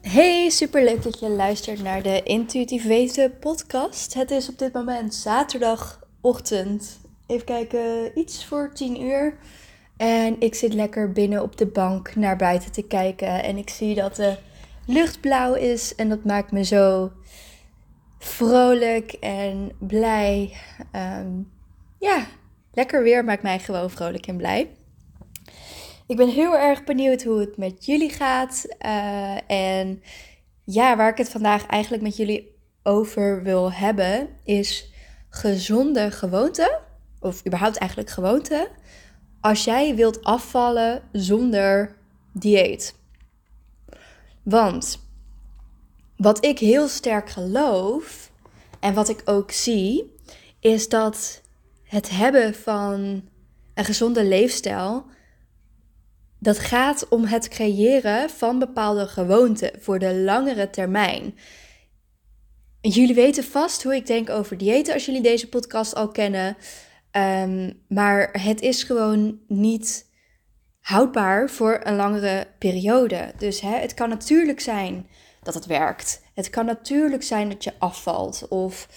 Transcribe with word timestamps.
Hey, 0.00 0.50
superleuk 0.50 1.02
dat 1.02 1.18
je 1.18 1.28
luistert 1.28 1.82
naar 1.82 2.02
de 2.02 2.22
Intuïtief 2.22 2.86
Weten 2.86 3.38
podcast. 3.38 4.14
Het 4.14 4.30
is 4.30 4.48
op 4.48 4.58
dit 4.58 4.72
moment 4.72 5.14
zaterdagochtend. 5.14 7.00
Even 7.26 7.44
kijken, 7.44 8.18
iets 8.18 8.44
voor 8.44 8.70
10 8.74 9.02
uur. 9.02 9.36
En 9.96 10.40
ik 10.40 10.54
zit 10.54 10.74
lekker 10.74 11.12
binnen 11.12 11.42
op 11.42 11.56
de 11.56 11.66
bank 11.66 12.16
naar 12.16 12.36
buiten 12.36 12.72
te 12.72 12.82
kijken. 12.82 13.42
En 13.42 13.56
ik 13.56 13.70
zie 13.70 13.94
dat 13.94 14.16
de 14.16 14.36
lucht 14.86 15.20
blauw 15.20 15.54
is. 15.54 15.94
En 15.94 16.08
dat 16.08 16.24
maakt 16.24 16.52
me 16.52 16.64
zo 16.64 17.10
vrolijk 18.24 19.12
en 19.12 19.72
blij. 19.78 20.56
Ehm, 20.92 21.30
ja, 21.98 22.26
lekker 22.72 23.02
weer 23.02 23.24
maakt 23.24 23.42
mij 23.42 23.58
gewoon 23.58 23.90
vrolijk 23.90 24.26
en 24.26 24.36
blij. 24.36 24.70
Ik 26.06 26.16
ben 26.16 26.28
heel 26.28 26.56
erg 26.56 26.84
benieuwd 26.84 27.22
hoe 27.22 27.40
het 27.40 27.56
met 27.56 27.86
jullie 27.86 28.10
gaat. 28.10 28.66
Eh, 28.78 29.50
en 29.50 30.02
ja, 30.64 30.96
waar 30.96 31.10
ik 31.10 31.18
het 31.18 31.28
vandaag 31.28 31.66
eigenlijk 31.66 32.02
met 32.02 32.16
jullie 32.16 32.56
over 32.82 33.42
wil 33.42 33.72
hebben, 33.72 34.28
is 34.44 34.92
gezonde 35.28 36.10
gewoonten. 36.10 36.80
Of 37.20 37.46
überhaupt 37.46 37.76
eigenlijk 37.76 38.10
gewoonten. 38.10 38.68
Als 39.40 39.64
jij 39.64 39.94
wilt 39.94 40.24
afvallen 40.24 41.02
zonder 41.12 41.96
dieet. 42.32 42.94
Want 44.42 45.03
wat 46.16 46.44
ik 46.44 46.58
heel 46.58 46.88
sterk 46.88 47.30
geloof 47.30 48.30
en 48.80 48.94
wat 48.94 49.08
ik 49.08 49.22
ook 49.24 49.50
zie, 49.50 50.14
is 50.60 50.88
dat 50.88 51.40
het 51.82 52.10
hebben 52.10 52.54
van 52.54 53.22
een 53.74 53.84
gezonde 53.84 54.24
leefstijl 54.24 55.04
dat 56.44 56.58
gaat 56.58 57.08
om 57.08 57.24
het 57.24 57.48
creëren 57.48 58.30
van 58.30 58.58
bepaalde 58.58 59.06
gewoonten 59.06 59.70
voor 59.80 59.98
de 59.98 60.14
langere 60.14 60.70
termijn. 60.70 61.34
Jullie 62.80 63.14
weten 63.14 63.44
vast 63.44 63.82
hoe 63.82 63.94
ik 63.94 64.06
denk 64.06 64.30
over 64.30 64.58
diëten 64.58 64.94
als 64.94 65.04
jullie 65.04 65.22
deze 65.22 65.48
podcast 65.48 65.94
al 65.94 66.08
kennen. 66.08 66.56
Ehm, 67.10 67.72
maar 67.88 68.28
het 68.42 68.60
is 68.60 68.82
gewoon 68.82 69.38
niet 69.48 70.10
houdbaar 70.80 71.50
voor 71.50 71.80
een 71.82 71.96
langere 71.96 72.46
periode. 72.58 73.32
Dus 73.38 73.60
hè, 73.60 73.76
het 73.76 73.94
kan 73.94 74.08
natuurlijk 74.08 74.60
zijn 74.60 75.06
dat 75.44 75.54
het 75.54 75.66
werkt. 75.66 76.22
Het 76.34 76.50
kan 76.50 76.66
natuurlijk 76.66 77.22
zijn 77.22 77.48
dat 77.48 77.64
je 77.64 77.72
afvalt 77.78 78.46
of 78.48 78.88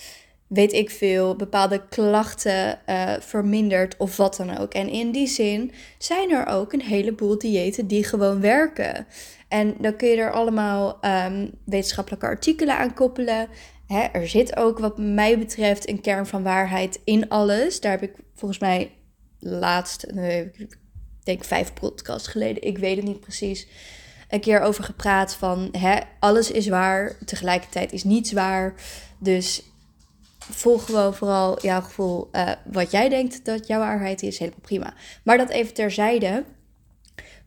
weet 0.48 0.74
ik 0.74 0.90
veel, 0.90 1.36
bepaalde 1.36 1.88
klachten 1.88 2.80
uh, 2.90 3.14
vermindert 3.20 3.98
of 3.98 4.18
wat 4.18 4.36
dan 4.36 4.58
ook. 4.58 4.74
En 4.74 4.90
in 4.90 5.12
die 5.12 5.28
zin 5.28 5.72
zijn 5.98 6.32
er 6.32 6.46
ook 6.46 6.74
een 6.74 6.82
heleboel 6.82 7.38
diëten 7.38 7.88
die 7.88 8.04
gewoon 8.04 8.42
werken. 8.42 9.08
En 9.48 9.76
dan 9.80 9.96
kun 9.96 10.08
je 10.08 10.16
er 10.16 10.32
allemaal 10.32 11.00
um, 11.02 11.52
wetenschappelijke 11.66 12.26
artikelen 12.26 12.78
aan 12.78 12.94
koppelen. 12.94 13.48
Hè, 13.88 14.02
er 14.02 14.28
zit 14.28 14.56
ook 14.56 14.80
wat 14.80 14.98
mij 14.98 15.40
betreft 15.40 15.90
een 15.90 16.02
kern 16.02 16.26
van 16.26 16.44
waarheid 16.44 17.00
in 17.04 17.30
alles. 17.30 17.80
Daar 17.80 17.92
heb 17.92 18.02
ik 18.02 18.14
volgens 18.34 18.60
mij 18.60 18.92
laatst, 19.40 20.04
ik 20.58 20.78
denk 21.24 21.44
vijf 21.44 21.74
podcasts 21.74 22.28
geleden, 22.28 22.64
ik 22.64 22.78
weet 22.78 22.96
het 22.96 23.06
niet 23.06 23.20
precies, 23.20 23.68
een 24.30 24.40
keer 24.40 24.60
over 24.60 24.84
gepraat 24.84 25.36
van 25.36 25.70
hè, 25.72 26.00
alles 26.20 26.52
is 26.52 26.68
waar, 26.68 27.16
tegelijkertijd 27.26 27.92
is 27.92 28.04
niets 28.04 28.32
waar. 28.32 28.74
Dus 29.20 29.64
volg 30.40 30.86
gewoon 30.86 31.14
vooral 31.14 31.62
jouw 31.62 31.82
gevoel, 31.82 32.30
uh, 32.32 32.52
wat 32.72 32.92
jij 32.92 33.10
denkt 33.10 33.46
dat 33.46 33.68
jouw 33.68 33.80
waarheid 33.80 34.24
is, 34.24 34.40
helemaal 34.40 34.60
prima. 34.62 34.94
Maar 35.24 35.38
dat 35.38 35.50
even 35.50 35.74
terzijde, 35.74 36.44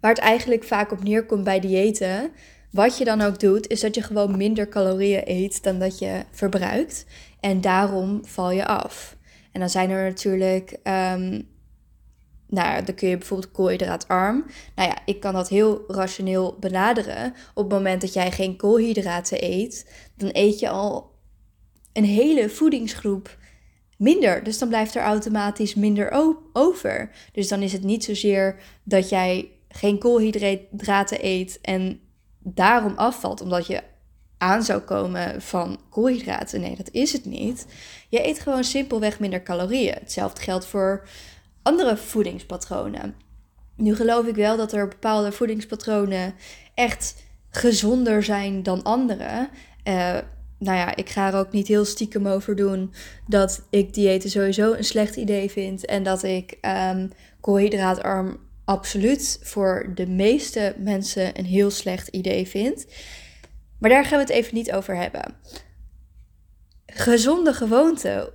waar 0.01 0.11
het 0.11 0.21
eigenlijk 0.21 0.65
vaak 0.65 0.93
op 0.93 1.03
neerkomt 1.03 1.45
bij 1.45 1.61
diëten, 1.61 2.31
wat 2.71 2.99
je 2.99 3.05
dan 3.05 3.21
ook 3.21 3.41
doet, 3.41 3.69
is 3.69 3.81
dat 3.81 3.95
je 3.95 4.03
gewoon 4.03 4.37
minder 4.37 4.69
calorieën 4.69 5.23
eet 5.25 5.63
dan 5.63 5.79
dat 5.79 5.99
je 5.99 6.25
verbruikt. 6.31 7.07
En 7.41 7.61
daarom 7.61 8.21
val 8.25 8.51
je 8.51 8.67
af. 8.67 9.17
En 9.53 9.61
dan 9.61 9.71
zijn 9.71 9.91
er 9.91 10.09
natuurlijk, 10.09 10.77
um, 10.85 11.49
nou 12.51 12.85
dan 12.85 12.95
kun 12.95 13.09
je 13.09 13.19
bijvoorbeeld 13.19 13.53
koolhydraatarm. 13.53 14.45
Nou 14.75 14.89
ja, 14.89 14.99
ik 15.05 15.21
kan 15.21 15.35
dat 15.35 15.49
heel 15.49 15.85
rationeel 15.89 16.57
benaderen. 16.61 17.35
Op 17.55 17.65
het 17.65 17.73
moment 17.73 18.01
dat 18.01 18.13
jij 18.13 18.33
geen 18.33 18.57
koolhydraten 18.57 19.45
eet, 19.45 19.91
dan 20.17 20.29
eet 20.33 20.59
je 20.59 20.69
al 20.69 21.11
een 21.93 22.05
hele 22.05 22.49
voedingsgroep 22.49 23.39
minder. 23.97 24.45
Dus 24.45 24.59
dan 24.59 24.69
blijft 24.69 24.95
er 24.95 25.03
automatisch 25.03 25.75
minder 25.75 26.37
over. 26.53 27.11
Dus 27.33 27.49
dan 27.49 27.63
is 27.63 27.73
het 27.73 27.83
niet 27.83 28.05
zozeer 28.05 28.57
dat 28.85 29.09
jij 29.09 29.51
geen 29.69 29.99
koolhydraten 29.99 31.19
eet 31.27 31.59
en 31.61 32.01
daarom 32.39 32.93
afvalt, 32.97 33.41
omdat 33.41 33.67
je 33.67 33.83
aan 34.39 34.63
zou 34.63 34.81
komen 34.81 35.43
van 35.43 35.81
koolhydraten. 35.91 36.61
Nee, 36.61 36.77
dat 36.77 36.91
is 36.91 37.13
het 37.13 37.25
niet. 37.25 37.67
Je 38.09 38.27
eet 38.27 38.41
gewoon 38.41 38.65
simpelweg 38.65 39.21
minder 39.21 39.43
calorieën. 39.43 39.95
Hetzelfde 40.01 40.43
geldt 40.43 40.67
voor 40.67 41.09
andere 41.63 41.97
voedingspatronen. 41.97 43.15
Nu 43.77 43.97
geloof 43.97 44.27
ik 44.27 44.35
wel 44.35 44.57
dat 44.57 44.73
er 44.73 44.89
bepaalde 44.89 45.33
voedingspatronen 45.33 46.35
echt 46.75 47.23
gezonder 47.51 48.23
zijn 48.23 48.63
dan 48.63 48.83
andere. 48.83 49.49
Uh, 49.85 50.19
nou 50.59 50.77
ja, 50.77 50.97
ik 50.97 51.09
ga 51.09 51.29
er 51.29 51.39
ook 51.39 51.53
niet 51.53 51.69
heel 51.69 51.85
stiekem 51.85 52.27
over 52.27 52.57
doen 52.57 52.93
dat 53.27 53.67
ik 53.71 53.95
diëten 53.95 54.31
sowieso 54.31 54.73
een 54.73 54.85
slecht 54.85 55.17
idee 55.17 55.51
vind. 55.51 55.85
En 55.85 56.03
dat 56.03 56.23
ik 56.23 56.59
um, 56.93 57.11
koolhydraatarm 57.41 58.39
absoluut 58.65 59.39
voor 59.43 59.93
de 59.95 60.07
meeste 60.07 60.75
mensen 60.79 61.39
een 61.39 61.45
heel 61.45 61.71
slecht 61.71 62.09
idee 62.09 62.47
vind. 62.47 62.87
Maar 63.79 63.91
daar 63.91 64.05
gaan 64.05 64.19
we 64.19 64.25
het 64.25 64.33
even 64.33 64.55
niet 64.55 64.73
over 64.73 64.97
hebben. 64.97 65.35
Gezonde 66.87 67.53
gewoonten 67.53 68.33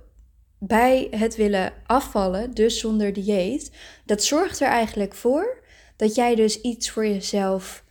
bij 0.58 1.08
het 1.10 1.36
willen 1.36 1.72
afvallen, 1.86 2.54
dus 2.54 2.80
zonder 2.80 3.12
dieet, 3.12 3.70
dat 4.04 4.24
zorgt 4.24 4.60
er 4.60 4.68
eigenlijk 4.68 5.14
voor 5.14 5.64
dat 5.96 6.14
jij 6.14 6.34
dus 6.34 6.60
iets 6.60 6.90
voor 6.90 7.06
jezelf 7.06 7.84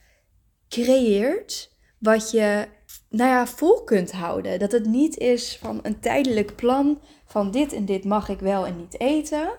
creëert 0.70 1.72
wat 2.00 2.32
je 2.32 2.68
nou 3.10 3.30
ja, 3.30 3.48
vol 3.48 3.84
kunt 3.84 4.12
houden. 4.12 4.60
Dat 4.60 4.72
het 4.72 4.86
niet 4.86 5.18
is 5.18 5.58
van 5.62 5.80
een 5.82 6.00
tijdelijk 6.00 6.56
plan 6.56 7.02
van 7.26 7.52
dit 7.52 7.74
en 7.74 7.86
dit 7.86 8.04
mag 8.04 8.30
ik 8.30 8.40
wel 8.40 8.66
en 8.66 8.78
niet 8.78 9.00
eten. 9.00 9.50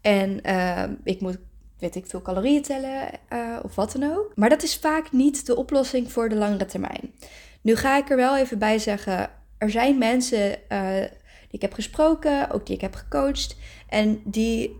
En 0.00 0.40
uh, 0.46 0.82
ik 1.04 1.20
moet, 1.20 1.38
weet 1.78 1.94
ik, 1.94 2.06
veel 2.06 2.22
calorieën 2.22 2.62
tellen 2.62 3.08
uh, 3.32 3.58
of 3.62 3.74
wat 3.74 3.92
dan 3.92 4.12
ook. 4.12 4.32
Maar 4.34 4.48
dat 4.48 4.62
is 4.62 4.76
vaak 4.76 5.12
niet 5.12 5.46
de 5.46 5.56
oplossing 5.56 6.12
voor 6.12 6.28
de 6.28 6.36
langere 6.36 6.66
termijn. 6.66 7.14
Nu 7.60 7.76
ga 7.76 7.96
ik 7.96 8.10
er 8.10 8.16
wel 8.16 8.36
even 8.36 8.58
bij 8.58 8.78
zeggen, 8.78 9.30
er 9.58 9.70
zijn 9.70 9.98
mensen 9.98 10.58
die 10.68 11.10
ik 11.56 11.62
heb 11.62 11.72
gesproken, 11.72 12.50
ook 12.50 12.66
die 12.66 12.74
ik 12.74 12.80
heb 12.80 12.94
gecoacht. 12.94 13.56
En 13.88 14.20
die 14.24 14.76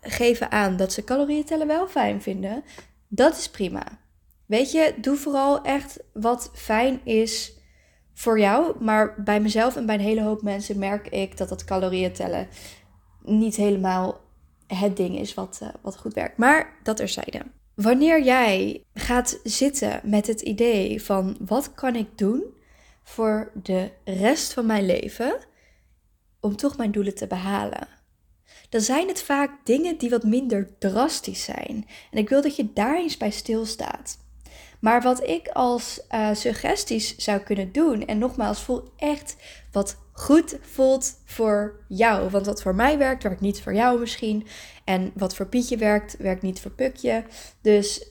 geven 0.00 0.50
aan 0.50 0.76
dat 0.76 0.92
ze 0.92 1.04
calorieën 1.04 1.44
tellen 1.44 1.66
wel 1.66 1.86
fijn 1.86 2.22
vinden. 2.22 2.64
Dat 3.08 3.36
is 3.36 3.50
prima. 3.50 3.98
Weet 4.46 4.72
je, 4.72 4.94
doe 5.00 5.16
vooral 5.16 5.62
echt 5.62 6.02
wat 6.12 6.50
fijn 6.54 7.00
is 7.04 7.58
voor 8.14 8.38
jou. 8.38 8.84
Maar 8.84 9.22
bij 9.22 9.40
mezelf 9.40 9.76
en 9.76 9.86
bij 9.86 9.94
een 9.94 10.00
hele 10.00 10.22
hoop 10.22 10.42
mensen 10.42 10.78
merk 10.78 11.08
ik 11.08 11.36
dat 11.36 11.48
dat 11.48 11.64
calorieën 11.64 12.12
tellen 12.12 12.48
niet 13.22 13.56
helemaal 13.56 14.20
het 14.66 14.96
ding 14.96 15.18
is 15.18 15.34
wat, 15.34 15.60
uh, 15.62 15.68
wat 15.82 15.96
goed 15.96 16.14
werkt. 16.14 16.36
Maar 16.36 16.76
dat 16.82 17.00
erzijde. 17.00 17.42
Wanneer 17.74 18.22
jij 18.22 18.84
gaat 18.94 19.40
zitten 19.42 20.00
met 20.04 20.26
het 20.26 20.40
idee 20.40 21.02
van 21.02 21.36
wat 21.40 21.74
kan 21.74 21.94
ik 21.94 22.18
doen 22.18 22.44
voor 23.02 23.50
de 23.62 23.90
rest 24.04 24.52
van 24.52 24.66
mijn 24.66 24.86
leven 24.86 25.36
om 26.44 26.56
toch 26.56 26.76
mijn 26.76 26.92
doelen 26.92 27.14
te 27.14 27.26
behalen, 27.26 27.88
dan 28.68 28.80
zijn 28.80 29.08
het 29.08 29.22
vaak 29.22 29.50
dingen 29.66 29.98
die 29.98 30.10
wat 30.10 30.24
minder 30.24 30.78
drastisch 30.78 31.44
zijn. 31.44 31.86
En 32.10 32.18
ik 32.18 32.28
wil 32.28 32.42
dat 32.42 32.56
je 32.56 32.72
daar 32.72 32.96
eens 32.96 33.16
bij 33.16 33.30
stilstaat. 33.30 34.18
Maar 34.80 35.02
wat 35.02 35.22
ik 35.28 35.48
als 35.48 36.00
uh, 36.10 36.34
suggesties 36.34 37.16
zou 37.16 37.40
kunnen 37.40 37.72
doen, 37.72 38.06
en 38.06 38.18
nogmaals, 38.18 38.60
voel 38.60 38.92
echt 38.96 39.36
wat 39.72 39.96
goed 40.12 40.58
voelt 40.60 41.20
voor 41.24 41.84
jou. 41.88 42.30
Want 42.30 42.46
wat 42.46 42.62
voor 42.62 42.74
mij 42.74 42.98
werkt, 42.98 43.22
werkt 43.22 43.40
niet 43.40 43.62
voor 43.62 43.74
jou 43.74 44.00
misschien. 44.00 44.46
En 44.84 45.12
wat 45.14 45.34
voor 45.34 45.46
Pietje 45.46 45.76
werkt, 45.76 46.16
werkt 46.18 46.42
niet 46.42 46.60
voor 46.60 46.70
Pukje. 46.70 47.24
Dus 47.60 48.10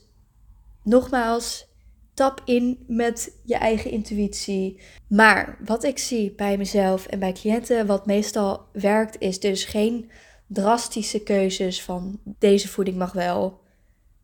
nogmaals, 0.82 1.66
tap 2.14 2.42
in 2.44 2.84
met 2.86 3.36
je 3.44 3.54
eigen 3.54 3.90
intuïtie. 3.90 4.80
Maar 5.08 5.58
wat 5.64 5.84
ik 5.84 5.98
zie 5.98 6.32
bij 6.32 6.56
mezelf 6.56 7.06
en 7.06 7.18
bij 7.18 7.32
cliënten, 7.32 7.86
wat 7.86 8.06
meestal 8.06 8.66
werkt, 8.72 9.20
is 9.20 9.40
dus 9.40 9.64
geen 9.64 10.10
drastische 10.46 11.22
keuzes 11.22 11.82
van 11.82 12.20
deze 12.24 12.68
voeding 12.68 12.96
mag 12.96 13.12
wel 13.12 13.60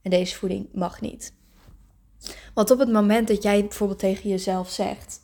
en 0.02 0.10
deze 0.10 0.37
voeding 0.37 0.69
mag 0.72 1.00
niet. 1.00 1.34
Want 2.54 2.70
op 2.70 2.78
het 2.78 2.92
moment 2.92 3.28
dat 3.28 3.42
jij 3.42 3.60
bijvoorbeeld 3.60 3.98
tegen 3.98 4.31
jezelf 4.31 4.70
zegt: 4.70 5.20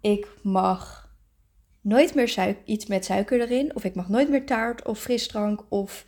Ik 0.00 0.28
mag 0.42 1.14
nooit 1.80 2.14
meer 2.14 2.56
iets 2.64 2.86
met 2.86 3.04
suiker 3.04 3.40
erin. 3.40 3.74
Of 3.76 3.84
ik 3.84 3.94
mag 3.94 4.08
nooit 4.08 4.28
meer 4.28 4.46
taart 4.46 4.84
of 4.84 5.00
frisdrank 5.00 5.64
of 5.68 6.06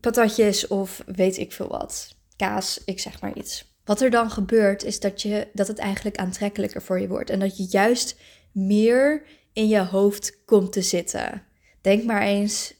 patatjes 0.00 0.66
of 0.66 1.02
weet 1.06 1.38
ik 1.38 1.52
veel 1.52 1.68
wat. 1.68 2.14
Kaas, 2.36 2.82
ik 2.84 3.00
zeg 3.00 3.20
maar 3.20 3.36
iets. 3.36 3.69
Wat 3.90 4.00
er 4.00 4.10
dan 4.10 4.30
gebeurt 4.30 4.84
is 4.84 5.00
dat, 5.00 5.22
je, 5.22 5.48
dat 5.52 5.68
het 5.68 5.78
eigenlijk 5.78 6.16
aantrekkelijker 6.16 6.82
voor 6.82 7.00
je 7.00 7.08
wordt. 7.08 7.30
En 7.30 7.38
dat 7.38 7.56
je 7.56 7.66
juist 7.70 8.20
meer 8.52 9.22
in 9.52 9.68
je 9.68 9.78
hoofd 9.78 10.44
komt 10.44 10.72
te 10.72 10.82
zitten. 10.82 11.42
Denk 11.80 12.04
maar 12.04 12.22
eens 12.22 12.74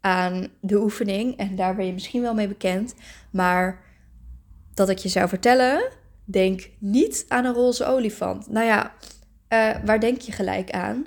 aan 0.00 0.48
de 0.60 0.80
oefening. 0.80 1.36
En 1.36 1.56
daar 1.56 1.76
ben 1.76 1.86
je 1.86 1.92
misschien 1.92 2.22
wel 2.22 2.34
mee 2.34 2.48
bekend. 2.48 2.94
Maar 3.32 3.84
dat 4.74 4.88
ik 4.88 4.98
je 4.98 5.08
zou 5.08 5.28
vertellen, 5.28 5.88
denk 6.24 6.70
niet 6.78 7.24
aan 7.28 7.44
een 7.44 7.54
roze 7.54 7.84
olifant. 7.84 8.48
Nou 8.48 8.66
ja, 8.66 8.94
eh, 9.48 9.76
waar 9.84 10.00
denk 10.00 10.20
je 10.20 10.32
gelijk 10.32 10.70
aan? 10.70 11.06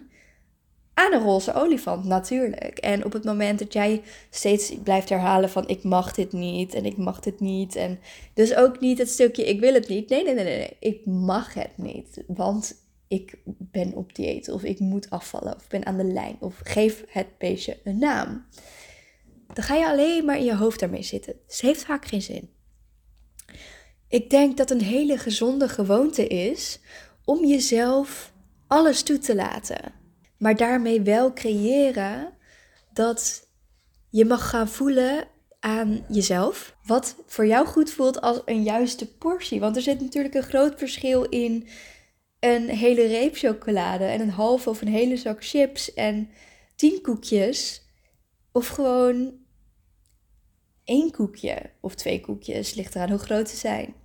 Aan 0.93 1.13
een 1.13 1.21
roze 1.23 1.53
olifant, 1.53 2.05
natuurlijk. 2.05 2.77
En 2.77 3.05
op 3.05 3.13
het 3.13 3.23
moment 3.23 3.59
dat 3.59 3.73
jij 3.73 4.01
steeds 4.29 4.73
blijft 4.83 5.09
herhalen 5.09 5.49
van 5.49 5.67
ik 5.67 5.83
mag 5.83 6.13
dit 6.13 6.31
niet 6.31 6.73
en 6.73 6.85
ik 6.85 6.97
mag 6.97 7.19
dit 7.19 7.39
niet. 7.39 7.75
En 7.75 7.99
dus 8.33 8.55
ook 8.55 8.79
niet 8.79 8.97
het 8.97 9.09
stukje 9.09 9.45
ik 9.45 9.59
wil 9.59 9.73
het 9.73 9.87
niet. 9.87 10.09
Nee, 10.09 10.23
nee, 10.23 10.33
nee, 10.33 10.43
nee. 10.43 10.77
Ik 10.79 11.05
mag 11.05 11.53
het 11.53 11.77
niet. 11.77 12.23
Want 12.27 12.75
ik 13.07 13.37
ben 13.45 13.93
op 13.93 14.15
dieet 14.15 14.49
of 14.49 14.63
ik 14.63 14.79
moet 14.79 15.09
afvallen 15.09 15.55
of 15.55 15.67
ben 15.67 15.85
aan 15.85 15.97
de 15.97 16.03
lijn. 16.03 16.35
Of 16.39 16.59
geef 16.63 17.03
het 17.07 17.37
beestje 17.37 17.77
een 17.83 17.97
naam. 17.97 18.45
Dan 19.53 19.63
ga 19.63 19.75
je 19.75 19.87
alleen 19.87 20.25
maar 20.25 20.37
in 20.37 20.45
je 20.45 20.55
hoofd 20.55 20.79
daarmee 20.79 21.03
zitten. 21.03 21.33
Dus 21.47 21.55
het 21.55 21.65
heeft 21.65 21.85
vaak 21.85 22.05
geen 22.05 22.21
zin. 22.21 22.49
Ik 24.07 24.29
denk 24.29 24.57
dat 24.57 24.71
een 24.71 24.81
hele 24.81 25.17
gezonde 25.17 25.69
gewoonte 25.69 26.27
is 26.27 26.79
om 27.25 27.45
jezelf 27.45 28.33
alles 28.67 29.03
toe 29.03 29.17
te 29.17 29.35
laten. 29.35 30.01
Maar 30.43 30.55
daarmee 30.55 31.01
wel 31.01 31.33
creëren 31.33 32.33
dat 32.93 33.47
je 34.09 34.25
mag 34.25 34.49
gaan 34.49 34.67
voelen 34.67 35.27
aan 35.59 36.05
jezelf. 36.09 36.75
Wat 36.85 37.15
voor 37.25 37.45
jou 37.45 37.67
goed 37.67 37.91
voelt 37.91 38.21
als 38.21 38.41
een 38.45 38.63
juiste 38.63 39.17
portie. 39.17 39.59
Want 39.59 39.75
er 39.75 39.81
zit 39.81 40.01
natuurlijk 40.01 40.33
een 40.33 40.43
groot 40.43 40.73
verschil 40.77 41.23
in 41.23 41.67
een 42.39 42.69
hele 42.69 43.07
reep 43.07 43.35
chocolade 43.35 44.03
en 44.03 44.21
een 44.21 44.29
halve 44.29 44.69
of 44.69 44.81
een 44.81 44.87
hele 44.87 45.17
zak 45.17 45.45
chips 45.45 45.93
en 45.93 46.29
tien 46.75 47.01
koekjes. 47.01 47.81
Of 48.51 48.67
gewoon 48.67 49.33
één 50.83 51.11
koekje 51.11 51.69
of 51.81 51.95
twee 51.95 52.21
koekjes, 52.21 52.73
ligt 52.73 52.95
eraan 52.95 53.09
hoe 53.09 53.19
groot 53.19 53.49
ze 53.49 53.55
zijn. 53.55 54.02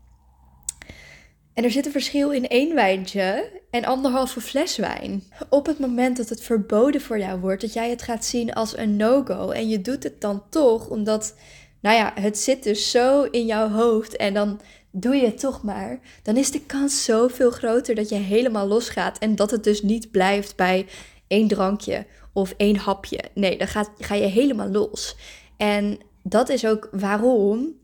En 1.59 1.65
er 1.65 1.71
zit 1.71 1.87
een 1.87 1.93
verschil 1.93 2.31
in 2.31 2.49
één 2.49 2.75
wijntje 2.75 3.51
en 3.71 3.85
anderhalve 3.85 4.41
fles 4.41 4.77
wijn. 4.77 5.23
Op 5.49 5.67
het 5.67 5.79
moment 5.79 6.17
dat 6.17 6.29
het 6.29 6.43
verboden 6.43 7.01
voor 7.01 7.19
jou 7.19 7.41
wordt, 7.41 7.61
dat 7.61 7.73
jij 7.73 7.91
het 7.91 8.03
gaat 8.03 8.25
zien 8.25 8.53
als 8.53 8.77
een 8.77 8.97
no-go 8.97 9.51
en 9.51 9.69
je 9.69 9.81
doet 9.81 10.03
het 10.03 10.21
dan 10.21 10.43
toch, 10.51 10.89
omdat, 10.89 11.35
nou 11.81 11.97
ja, 11.97 12.13
het 12.15 12.39
zit 12.39 12.63
dus 12.63 12.91
zo 12.91 13.23
in 13.23 13.47
jouw 13.47 13.69
hoofd 13.69 14.17
en 14.17 14.35
dan 14.35 14.61
doe 14.91 15.15
je 15.15 15.25
het 15.25 15.41
toch 15.41 15.63
maar, 15.63 16.01
dan 16.23 16.37
is 16.37 16.51
de 16.51 16.61
kans 16.61 17.05
zoveel 17.05 17.51
groter 17.51 17.95
dat 17.95 18.09
je 18.09 18.15
helemaal 18.15 18.67
losgaat 18.67 19.19
en 19.19 19.37
dat 19.37 19.51
het 19.51 19.65
dus 19.65 19.83
niet 19.83 20.11
blijft 20.11 20.57
bij 20.57 20.87
één 21.27 21.49
drankje 21.49 22.07
of 22.33 22.55
één 22.57 22.77
hapje. 22.77 23.21
Nee, 23.35 23.59
dan 23.59 23.69
ga 23.99 24.15
je 24.15 24.27
helemaal 24.27 24.69
los. 24.69 25.17
En 25.57 25.99
dat 26.23 26.49
is 26.49 26.67
ook 26.67 26.89
waarom 26.93 27.75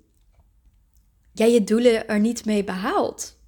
jij 1.32 1.52
je 1.52 1.64
doelen 1.64 2.08
er 2.08 2.20
niet 2.20 2.44
mee 2.44 2.64
behaalt. 2.64 3.42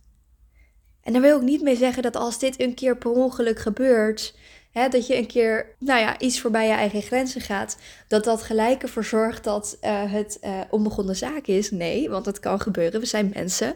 En 1.07 1.13
daar 1.13 1.23
wil 1.23 1.37
ik 1.37 1.43
niet 1.43 1.63
mee 1.63 1.77
zeggen 1.77 2.03
dat 2.03 2.17
als 2.17 2.39
dit 2.39 2.61
een 2.61 2.75
keer 2.75 2.97
per 2.97 3.11
ongeluk 3.11 3.59
gebeurt, 3.59 4.35
hè, 4.73 4.89
dat 4.89 5.07
je 5.07 5.17
een 5.17 5.27
keer 5.27 5.75
nou 5.79 6.01
ja, 6.01 6.19
iets 6.19 6.41
voorbij 6.41 6.67
je 6.67 6.73
eigen 6.73 7.03
grenzen 7.03 7.41
gaat, 7.41 7.77
dat 8.09 8.25
dat 8.25 8.43
gelijk 8.43 8.83
ervoor 8.83 9.05
zorgt 9.05 9.45
dat 9.45 9.79
uh, 9.83 10.13
het 10.13 10.39
uh, 10.45 10.61
onbegonnen 10.71 11.17
zaak 11.17 11.47
is. 11.47 11.71
Nee, 11.71 12.11
want 12.11 12.25
dat 12.25 12.41
kan 12.41 12.61
gebeuren, 12.61 13.01
we 13.01 13.07
zijn 13.07 13.31
mensen. 13.35 13.75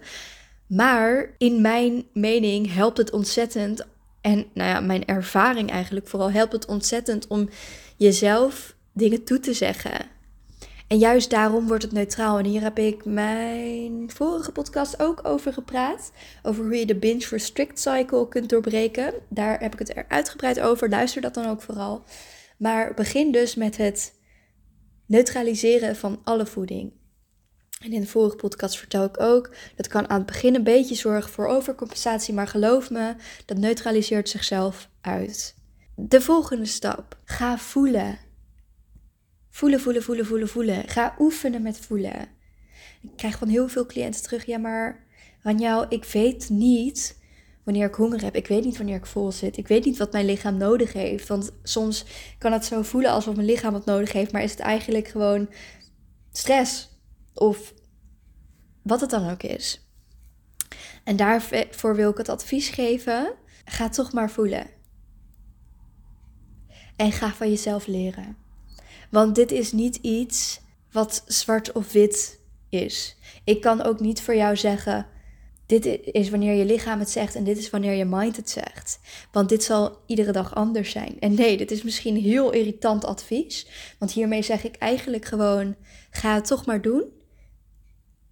Maar 0.66 1.34
in 1.38 1.60
mijn 1.60 2.06
mening 2.12 2.74
helpt 2.74 2.98
het 2.98 3.10
ontzettend, 3.10 3.86
en 4.20 4.46
nou 4.54 4.70
ja, 4.70 4.80
mijn 4.80 5.06
ervaring 5.06 5.70
eigenlijk 5.70 6.08
vooral, 6.08 6.30
helpt 6.30 6.52
het 6.52 6.66
ontzettend 6.66 7.26
om 7.26 7.48
jezelf 7.96 8.74
dingen 8.92 9.24
toe 9.24 9.40
te 9.40 9.52
zeggen. 9.52 10.06
En 10.90 10.98
juist 10.98 11.30
daarom 11.30 11.66
wordt 11.66 11.82
het 11.82 11.92
neutraal. 11.92 12.38
En 12.38 12.44
hier 12.44 12.62
heb 12.62 12.78
ik 12.78 13.04
mijn 13.04 14.10
vorige 14.10 14.52
podcast 14.52 15.02
ook 15.02 15.20
over 15.22 15.52
gepraat. 15.52 16.12
Over 16.42 16.64
hoe 16.64 16.76
je 16.76 16.86
de 16.86 16.96
binge 16.96 17.26
restrict 17.30 17.80
cycle 17.80 18.28
kunt 18.28 18.48
doorbreken. 18.48 19.14
Daar 19.28 19.60
heb 19.60 19.72
ik 19.72 19.78
het 19.78 19.96
er 19.96 20.04
uitgebreid 20.08 20.60
over. 20.60 20.88
Luister 20.88 21.22
dat 21.22 21.34
dan 21.34 21.46
ook 21.46 21.62
vooral. 21.62 22.02
Maar 22.58 22.94
begin 22.94 23.32
dus 23.32 23.54
met 23.54 23.76
het 23.76 24.14
neutraliseren 25.06 25.96
van 25.96 26.20
alle 26.24 26.46
voeding. 26.46 26.92
En 27.82 27.92
in 27.92 28.00
de 28.00 28.06
vorige 28.06 28.36
podcast 28.36 28.78
vertel 28.78 29.04
ik 29.04 29.20
ook, 29.20 29.54
dat 29.76 29.88
kan 29.88 30.08
aan 30.08 30.18
het 30.18 30.26
begin 30.26 30.54
een 30.54 30.64
beetje 30.64 30.94
zorgen 30.94 31.30
voor 31.30 31.46
overcompensatie, 31.46 32.34
maar 32.34 32.48
geloof 32.48 32.90
me, 32.90 33.14
dat 33.46 33.56
neutraliseert 33.56 34.28
zichzelf 34.28 34.88
uit. 35.00 35.54
De 35.96 36.20
volgende 36.20 36.66
stap, 36.66 37.18
ga 37.24 37.58
voelen. 37.58 38.29
Voelen, 39.50 39.80
voelen, 39.80 40.02
voelen, 40.02 40.26
voelen, 40.26 40.48
voelen. 40.48 40.88
Ga 40.88 41.14
oefenen 41.18 41.62
met 41.62 41.78
voelen. 41.78 42.28
Ik 43.02 43.16
krijg 43.16 43.38
van 43.38 43.48
heel 43.48 43.68
veel 43.68 43.86
cliënten 43.86 44.22
terug, 44.22 44.46
ja 44.46 44.58
maar 44.58 45.06
Ranjou, 45.42 45.86
ik 45.88 46.04
weet 46.04 46.48
niet 46.48 47.18
wanneer 47.64 47.86
ik 47.86 47.94
honger 47.94 48.22
heb. 48.22 48.34
Ik 48.34 48.46
weet 48.46 48.64
niet 48.64 48.76
wanneer 48.76 48.96
ik 48.96 49.06
vol 49.06 49.32
zit. 49.32 49.56
Ik 49.56 49.68
weet 49.68 49.84
niet 49.84 49.98
wat 49.98 50.12
mijn 50.12 50.24
lichaam 50.24 50.56
nodig 50.56 50.92
heeft. 50.92 51.28
Want 51.28 51.50
soms 51.62 52.04
kan 52.38 52.52
het 52.52 52.64
zo 52.64 52.82
voelen 52.82 53.10
alsof 53.10 53.34
mijn 53.34 53.46
lichaam 53.46 53.74
het 53.74 53.84
nodig 53.84 54.12
heeft, 54.12 54.32
maar 54.32 54.42
is 54.42 54.50
het 54.50 54.60
eigenlijk 54.60 55.08
gewoon 55.08 55.48
stress 56.32 56.88
of 57.34 57.74
wat 58.82 59.00
het 59.00 59.10
dan 59.10 59.30
ook 59.30 59.42
is. 59.42 59.88
En 61.04 61.16
daarvoor 61.16 61.96
wil 61.96 62.10
ik 62.10 62.16
het 62.16 62.28
advies 62.28 62.68
geven: 62.68 63.34
ga 63.64 63.88
toch 63.88 64.12
maar 64.12 64.30
voelen. 64.30 64.66
En 66.96 67.12
ga 67.12 67.32
van 67.32 67.48
jezelf 67.48 67.86
leren. 67.86 68.36
Want 69.10 69.34
dit 69.34 69.52
is 69.52 69.72
niet 69.72 69.96
iets 69.96 70.60
wat 70.92 71.22
zwart 71.26 71.72
of 71.72 71.92
wit 71.92 72.40
is. 72.68 73.16
Ik 73.44 73.60
kan 73.60 73.82
ook 73.82 74.00
niet 74.00 74.22
voor 74.22 74.36
jou 74.36 74.56
zeggen: 74.56 75.06
dit 75.66 75.86
is 76.04 76.30
wanneer 76.30 76.54
je 76.54 76.64
lichaam 76.64 76.98
het 76.98 77.10
zegt 77.10 77.34
en 77.34 77.44
dit 77.44 77.58
is 77.58 77.70
wanneer 77.70 77.92
je 77.92 78.04
mind 78.04 78.36
het 78.36 78.50
zegt. 78.50 79.00
Want 79.32 79.48
dit 79.48 79.64
zal 79.64 79.98
iedere 80.06 80.32
dag 80.32 80.54
anders 80.54 80.90
zijn. 80.90 81.16
En 81.20 81.34
nee, 81.34 81.56
dit 81.56 81.70
is 81.70 81.82
misschien 81.82 82.16
heel 82.16 82.50
irritant 82.50 83.04
advies. 83.04 83.66
Want 83.98 84.12
hiermee 84.12 84.42
zeg 84.42 84.64
ik 84.64 84.76
eigenlijk 84.76 85.24
gewoon: 85.24 85.76
ga 86.10 86.34
het 86.34 86.46
toch 86.46 86.66
maar 86.66 86.82
doen. 86.82 87.04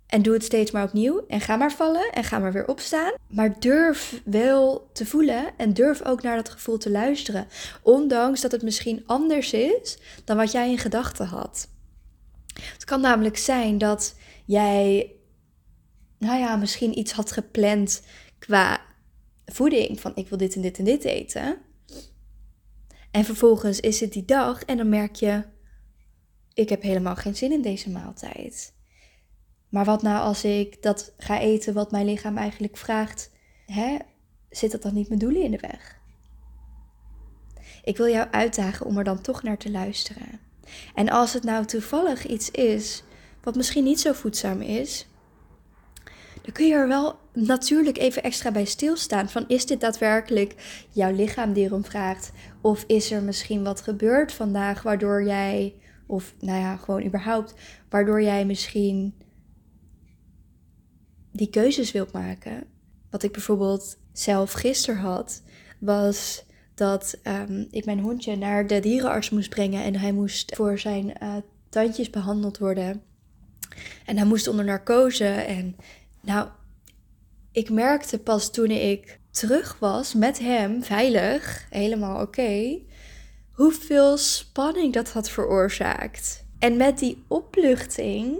En 0.08 0.22
doe 0.22 0.34
het 0.34 0.44
steeds 0.44 0.70
maar 0.70 0.84
opnieuw. 0.84 1.24
En 1.26 1.40
ga 1.40 1.56
maar 1.56 1.72
vallen 1.72 2.12
en 2.12 2.24
ga 2.24 2.38
maar 2.38 2.52
weer 2.52 2.68
opstaan. 2.68 3.12
Maar 3.26 3.60
durf 3.60 4.20
wel 4.24 4.90
te 4.92 5.06
voelen 5.06 5.56
en 5.56 5.74
durf 5.74 6.02
ook 6.02 6.22
naar 6.22 6.36
dat 6.36 6.48
gevoel 6.48 6.78
te 6.78 6.90
luisteren. 6.90 7.46
Ondanks 7.82 8.40
dat 8.40 8.52
het 8.52 8.62
misschien 8.62 9.02
anders 9.06 9.52
is 9.52 9.98
dan 10.24 10.36
wat 10.36 10.52
jij 10.52 10.70
in 10.70 10.78
gedachten 10.78 11.26
had. 11.26 11.68
Het 12.62 12.84
kan 12.84 13.00
namelijk 13.00 13.36
zijn 13.36 13.78
dat 13.78 14.14
jij, 14.44 15.12
nou 16.18 16.38
ja, 16.38 16.56
misschien 16.56 16.98
iets 16.98 17.12
had 17.12 17.32
gepland 17.32 18.02
qua 18.38 18.80
voeding. 19.46 20.00
Van 20.00 20.12
ik 20.14 20.28
wil 20.28 20.38
dit 20.38 20.54
en 20.54 20.60
dit 20.60 20.78
en 20.78 20.84
dit 20.84 21.04
eten. 21.04 21.58
En 23.10 23.24
vervolgens 23.24 23.80
is 23.80 24.00
het 24.00 24.12
die 24.12 24.24
dag 24.24 24.64
en 24.64 24.76
dan 24.76 24.88
merk 24.88 25.16
je, 25.16 25.42
ik 26.54 26.68
heb 26.68 26.82
helemaal 26.82 27.16
geen 27.16 27.36
zin 27.36 27.52
in 27.52 27.62
deze 27.62 27.90
maaltijd. 27.90 28.76
Maar 29.68 29.84
wat 29.84 30.02
nou 30.02 30.20
als 30.20 30.44
ik 30.44 30.82
dat 30.82 31.12
ga 31.18 31.40
eten 31.40 31.74
wat 31.74 31.90
mijn 31.90 32.06
lichaam 32.06 32.36
eigenlijk 32.36 32.76
vraagt? 32.76 33.30
Hè? 33.66 33.96
Zit 34.50 34.70
dat 34.70 34.82
dan 34.82 34.94
niet 34.94 35.08
mijn 35.08 35.20
doelen 35.20 35.42
in 35.42 35.50
de 35.50 35.58
weg? 35.60 35.96
Ik 37.82 37.96
wil 37.96 38.08
jou 38.08 38.28
uitdagen 38.30 38.86
om 38.86 38.98
er 38.98 39.04
dan 39.04 39.20
toch 39.20 39.42
naar 39.42 39.58
te 39.58 39.70
luisteren. 39.70 40.40
En 40.94 41.08
als 41.08 41.32
het 41.32 41.42
nou 41.42 41.64
toevallig 41.64 42.26
iets 42.26 42.50
is 42.50 43.02
wat 43.42 43.56
misschien 43.56 43.84
niet 43.84 44.00
zo 44.00 44.12
voedzaam 44.12 44.60
is, 44.60 45.06
dan 46.42 46.52
kun 46.52 46.66
je 46.66 46.74
er 46.74 46.88
wel 46.88 47.18
natuurlijk 47.32 47.98
even 47.98 48.22
extra 48.22 48.50
bij 48.50 48.64
stilstaan. 48.64 49.28
Van 49.28 49.44
is 49.48 49.66
dit 49.66 49.80
daadwerkelijk 49.80 50.54
jouw 50.90 51.12
lichaam 51.12 51.52
die 51.52 51.64
erom 51.64 51.84
vraagt? 51.84 52.32
Of 52.60 52.84
is 52.86 53.10
er 53.10 53.22
misschien 53.22 53.64
wat 53.64 53.80
gebeurd 53.80 54.32
vandaag 54.32 54.82
waardoor 54.82 55.24
jij, 55.24 55.74
of 56.06 56.34
nou 56.40 56.60
ja, 56.60 56.76
gewoon 56.76 57.04
überhaupt, 57.04 57.54
waardoor 57.88 58.22
jij 58.22 58.44
misschien 58.44 59.14
die 61.32 61.50
keuzes 61.50 61.92
wilt 61.92 62.12
maken. 62.12 62.64
Wat 63.10 63.22
ik 63.22 63.32
bijvoorbeeld 63.32 63.98
zelf 64.12 64.52
gisteren 64.52 65.00
had, 65.00 65.42
was 65.78 66.44
dat 66.74 67.18
um, 67.24 67.66
ik 67.70 67.84
mijn 67.84 68.00
hondje 68.00 68.36
naar 68.36 68.66
de 68.66 68.80
dierenarts 68.80 69.30
moest 69.30 69.48
brengen 69.48 69.84
en 69.84 69.96
hij 69.96 70.12
moest 70.12 70.56
voor 70.56 70.78
zijn 70.78 71.12
uh, 71.22 71.34
tandjes 71.68 72.10
behandeld 72.10 72.58
worden. 72.58 73.02
En 74.04 74.16
hij 74.16 74.26
moest 74.26 74.48
onder 74.48 74.64
narcose. 74.64 75.24
En 75.24 75.76
nou, 76.22 76.48
ik 77.52 77.70
merkte 77.70 78.18
pas 78.18 78.50
toen 78.50 78.70
ik 78.70 79.20
terug 79.30 79.78
was 79.78 80.14
met 80.14 80.38
hem, 80.38 80.82
veilig, 80.82 81.66
helemaal 81.70 82.20
oké, 82.20 82.78
hoeveel 83.52 84.16
spanning 84.16 84.92
dat 84.92 85.12
had 85.12 85.30
veroorzaakt. 85.30 86.46
En 86.58 86.76
met 86.76 86.98
die 86.98 87.24
opluchting 87.28 88.38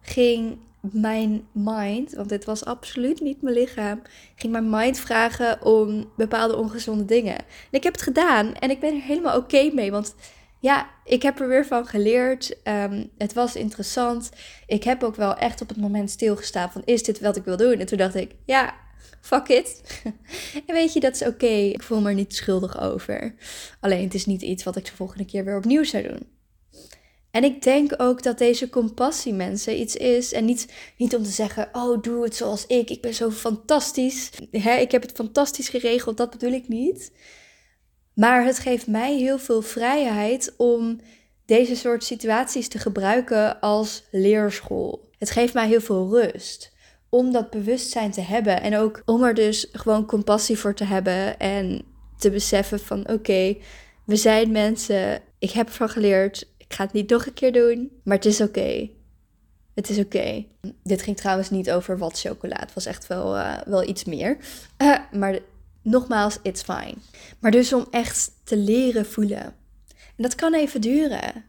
ging 0.00 0.58
mijn 0.80 1.46
mind, 1.52 2.12
want 2.12 2.28
dit 2.28 2.44
was 2.44 2.64
absoluut 2.64 3.20
niet 3.20 3.42
mijn 3.42 3.54
lichaam, 3.54 4.02
ging 4.34 4.52
mijn 4.52 4.70
mind 4.70 4.98
vragen 4.98 5.64
om 5.64 6.10
bepaalde 6.16 6.56
ongezonde 6.56 7.04
dingen. 7.04 7.38
En 7.38 7.44
ik 7.70 7.82
heb 7.82 7.92
het 7.92 8.02
gedaan 8.02 8.54
en 8.54 8.70
ik 8.70 8.80
ben 8.80 8.94
er 8.94 9.02
helemaal 9.02 9.36
oké 9.36 9.70
mee, 9.72 9.90
want 9.90 10.14
ja, 10.60 10.90
ik 11.04 11.22
heb 11.22 11.40
er 11.40 11.48
weer 11.48 11.66
van 11.66 11.86
geleerd. 11.86 12.62
Ehm, 12.62 13.06
het 13.18 13.32
was 13.32 13.56
interessant. 13.56 14.30
Ik 14.66 14.84
heb 14.84 15.02
ook 15.02 15.16
wel 15.16 15.36
echt 15.36 15.60
op 15.60 15.68
het 15.68 15.76
moment 15.76 16.10
stilgestaan 16.10 16.72
van 16.72 16.82
is 16.84 17.02
dit 17.02 17.20
wat 17.20 17.36
ik 17.36 17.44
wil 17.44 17.56
doen? 17.56 17.78
En 17.78 17.86
toen 17.86 17.98
dacht 17.98 18.14
ik, 18.14 18.34
ja, 18.44 18.74
fuck 19.20 19.48
it. 19.48 20.00
en 20.66 20.74
weet 20.74 20.92
je, 20.92 21.00
dat 21.00 21.14
is 21.14 21.26
oké. 21.26 21.46
Ik 21.46 21.82
voel 21.82 22.00
me 22.00 22.08
er 22.08 22.14
niet 22.14 22.34
schuldig 22.34 22.80
over. 22.80 23.34
Alleen 23.80 24.04
het 24.04 24.14
is 24.14 24.26
niet 24.26 24.42
iets 24.42 24.64
wat 24.64 24.76
ik 24.76 24.84
de 24.84 24.96
volgende 24.96 25.24
keer 25.24 25.44
weer 25.44 25.56
opnieuw 25.56 25.84
zou 25.84 26.02
doen. 26.02 26.39
En 27.30 27.44
ik 27.44 27.62
denk 27.62 27.94
ook 27.96 28.22
dat 28.22 28.38
deze 28.38 28.68
compassie 28.68 29.32
mensen 29.32 29.80
iets 29.80 29.96
is. 29.96 30.32
En 30.32 30.44
niet, 30.44 30.72
niet 30.96 31.16
om 31.16 31.22
te 31.22 31.30
zeggen, 31.30 31.68
oh 31.72 32.02
doe 32.02 32.22
het 32.22 32.36
zoals 32.36 32.66
ik. 32.66 32.90
Ik 32.90 33.00
ben 33.00 33.14
zo 33.14 33.30
fantastisch. 33.30 34.30
Hè, 34.50 34.76
ik 34.76 34.90
heb 34.90 35.02
het 35.02 35.12
fantastisch 35.12 35.68
geregeld. 35.68 36.16
Dat 36.16 36.30
bedoel 36.30 36.52
ik 36.52 36.68
niet. 36.68 37.12
Maar 38.14 38.44
het 38.44 38.58
geeft 38.58 38.86
mij 38.86 39.16
heel 39.16 39.38
veel 39.38 39.62
vrijheid 39.62 40.54
om 40.56 41.00
deze 41.46 41.76
soort 41.76 42.04
situaties 42.04 42.68
te 42.68 42.78
gebruiken 42.78 43.60
als 43.60 44.02
leerschool. 44.10 45.08
Het 45.18 45.30
geeft 45.30 45.54
mij 45.54 45.68
heel 45.68 45.80
veel 45.80 46.08
rust 46.08 46.72
om 47.08 47.32
dat 47.32 47.50
bewustzijn 47.50 48.10
te 48.10 48.20
hebben 48.20 48.62
en 48.62 48.76
ook 48.76 49.02
om 49.04 49.22
er 49.22 49.34
dus 49.34 49.68
gewoon 49.72 50.06
compassie 50.06 50.58
voor 50.58 50.74
te 50.74 50.84
hebben 50.84 51.38
en 51.38 51.84
te 52.18 52.30
beseffen 52.30 52.80
van 52.80 53.08
oké, 53.08 53.56
we 54.06 54.16
zijn 54.16 54.52
mensen, 54.52 55.22
ik 55.38 55.50
heb 55.50 55.66
ervan 55.66 55.88
geleerd, 55.88 56.49
ik 56.70 56.76
ga 56.76 56.84
het 56.84 56.92
niet 56.92 57.10
nog 57.10 57.26
een 57.26 57.34
keer 57.34 57.52
doen, 57.52 58.00
maar 58.04 58.16
het 58.16 58.24
is 58.24 58.40
oké. 58.40 58.90
Het 59.74 59.88
is 59.88 59.98
oké. 59.98 60.44
Dit 60.82 61.02
ging 61.02 61.16
trouwens 61.16 61.50
niet 61.50 61.70
over 61.70 61.98
wat 61.98 62.20
chocola. 62.20 62.56
Het 62.58 62.74
was 62.74 62.86
echt 62.86 63.06
wel, 63.06 63.36
uh, 63.36 63.58
wel 63.66 63.88
iets 63.88 64.04
meer. 64.04 64.36
Uh, 64.78 64.98
maar 65.12 65.38
nogmaals, 65.82 66.38
it's 66.42 66.62
fine. 66.62 66.94
Maar 67.40 67.50
dus 67.50 67.72
om 67.72 67.86
echt 67.90 68.30
te 68.44 68.56
leren 68.56 69.06
voelen. 69.06 69.42
En 70.16 70.22
dat 70.22 70.34
kan 70.34 70.54
even 70.54 70.80
duren. 70.80 71.44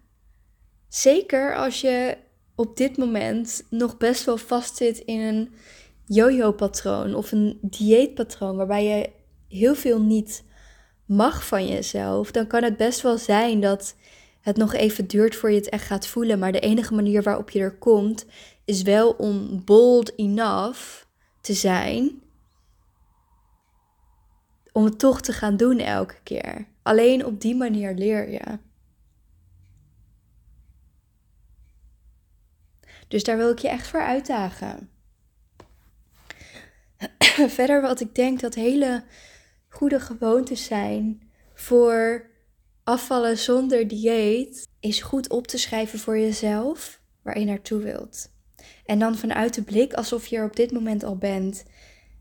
Zeker 0.88 1.56
als 1.56 1.82
je 1.82 2.18
op 2.56 2.78
dit 2.78 2.98
moment 2.98 3.64
nog 3.70 3.98
best 3.98 4.24
wel 4.26 4.38
vastzit 4.38 4.98
in 4.98 5.20
een 5.20 5.50
yo-yo-patroon 6.06 7.16
of 7.16 7.32
een 7.32 7.58
dieetpatroon 7.62 8.56
waarbij 8.56 8.86
je 8.86 9.10
heel 9.48 9.76
veel 9.76 10.02
niet 10.02 10.44
mag 11.06 11.46
van 11.46 11.68
jezelf, 11.68 12.32
dan 12.32 12.48
kan 12.48 12.64
het 12.64 12.78
best 12.78 13.02
wel 13.02 13.18
zijn 13.18 13.60
dat 13.60 13.96
het 14.42 14.58
nog 14.58 14.74
even 14.74 15.08
duurt 15.08 15.36
voor 15.36 15.50
je 15.50 15.56
het 15.56 15.70
echt 15.70 15.86
gaat 15.86 16.08
voelen. 16.08 16.40
Maar 16.40 16.52
de 16.52 16.60
enige 16.60 16.94
manier 16.94 17.24
waarop 17.24 17.50
je 17.50 17.60
er 17.60 17.78
komt, 17.78 18.26
is 18.66 18.82
wel 18.82 19.12
om 19.12 19.64
bold 19.66 20.18
enough 20.18 21.04
te 21.42 21.54
zijn 21.54 22.22
om 24.72 24.84
het 24.84 25.00
toch 25.00 25.22
te 25.22 25.34
gaan 25.34 25.58
doen 25.58 25.80
elke 25.80 26.20
keer. 26.24 26.68
Alleen 26.82 27.26
op 27.26 27.42
die 27.42 27.56
manier 27.56 27.94
leer 27.94 28.30
je. 28.30 28.60
Dus 33.08 33.24
daar 33.24 33.38
wil 33.38 33.52
ik 33.52 33.60
je 33.60 33.70
echt 33.70 33.88
voor 33.88 34.02
uitdagen. 34.02 34.90
Verder 37.58 37.82
wat 37.82 38.00
ik 38.00 38.16
denk 38.16 38.40
dat 38.40 38.54
hele 38.54 39.04
goede 39.70 40.00
gewoontes 40.00 40.66
zijn 40.66 41.32
voor 41.54 42.30
afvallen 42.84 43.38
zonder 43.38 43.88
dieet, 43.88 44.68
is 44.80 45.02
goed 45.02 45.30
op 45.30 45.48
te 45.48 45.58
schrijven 45.58 46.00
voor 46.00 46.18
jezelf 46.18 47.02
waar 47.22 47.40
je 47.40 47.46
naartoe 47.46 47.82
wilt. 47.82 48.30
En 48.86 49.00
dan 49.00 49.18
vanuit 49.18 49.54
de 49.54 49.62
blik 49.62 49.94
alsof 49.94 50.28
je 50.28 50.38
er 50.38 50.46
op 50.46 50.56
dit 50.56 50.72
moment 50.72 51.04
al 51.04 51.18
bent. 51.18 51.64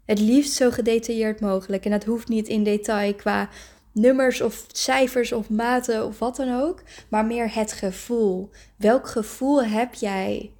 Het 0.05 0.21
liefst 0.21 0.53
zo 0.53 0.71
gedetailleerd 0.71 1.41
mogelijk. 1.41 1.85
En 1.85 1.91
dat 1.91 2.05
hoeft 2.05 2.29
niet 2.29 2.49
in 2.49 2.65
detail 2.65 3.15
qua 3.15 3.49
nummers 3.93 4.41
of 4.41 4.67
cijfers 4.73 5.33
of 5.33 5.51
maten 5.51 6.07
of 6.07 6.19
wat 6.19 6.37
dan 6.37 6.61
ook. 6.61 6.83
Maar 7.09 7.25
meer 7.25 7.55
het 7.55 7.73
gevoel. 7.73 8.51
Welk 8.77 9.09
gevoel 9.09 9.65
heb 9.65 9.95
jij 9.95 10.53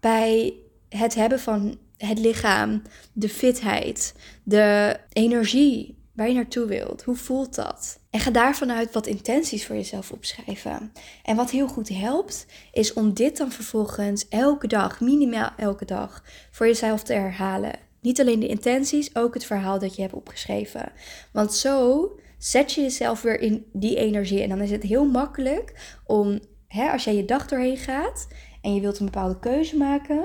bij 0.00 0.54
het 0.88 1.14
hebben 1.14 1.40
van 1.40 1.78
het 1.96 2.18
lichaam, 2.18 2.82
de 3.12 3.28
fitheid, 3.28 4.14
de 4.42 4.96
energie 5.12 5.97
waar 6.18 6.28
je 6.28 6.34
naartoe 6.34 6.66
wilt? 6.66 7.02
Hoe 7.02 7.16
voelt 7.16 7.54
dat? 7.54 7.98
En 8.10 8.20
ga 8.20 8.30
daarvan 8.30 8.72
uit 8.72 8.92
wat 8.92 9.06
intenties 9.06 9.66
voor 9.66 9.76
jezelf 9.76 10.12
opschrijven. 10.12 10.92
En 11.22 11.36
wat 11.36 11.50
heel 11.50 11.68
goed 11.68 11.88
helpt, 11.88 12.46
is 12.72 12.92
om 12.92 13.14
dit 13.14 13.36
dan 13.36 13.52
vervolgens 13.52 14.28
elke 14.28 14.66
dag, 14.66 15.00
minimaal 15.00 15.50
elke 15.56 15.84
dag, 15.84 16.24
voor 16.50 16.66
jezelf 16.66 17.02
te 17.02 17.12
herhalen. 17.12 17.78
Niet 18.00 18.20
alleen 18.20 18.40
de 18.40 18.46
intenties, 18.46 19.16
ook 19.16 19.34
het 19.34 19.44
verhaal 19.44 19.78
dat 19.78 19.96
je 19.96 20.02
hebt 20.02 20.14
opgeschreven. 20.14 20.92
Want 21.32 21.54
zo 21.54 22.10
zet 22.38 22.72
je 22.72 22.80
jezelf 22.80 23.22
weer 23.22 23.40
in 23.40 23.66
die 23.72 23.96
energie. 23.96 24.42
En 24.42 24.48
dan 24.48 24.60
is 24.60 24.70
het 24.70 24.82
heel 24.82 25.06
makkelijk 25.06 25.98
om, 26.06 26.40
hè, 26.68 26.90
als 26.90 27.04
jij 27.04 27.16
je 27.16 27.24
dag 27.24 27.46
doorheen 27.46 27.76
gaat 27.76 28.28
en 28.62 28.74
je 28.74 28.80
wilt 28.80 28.98
een 28.98 29.04
bepaalde 29.04 29.38
keuze 29.38 29.76
maken. 29.76 30.24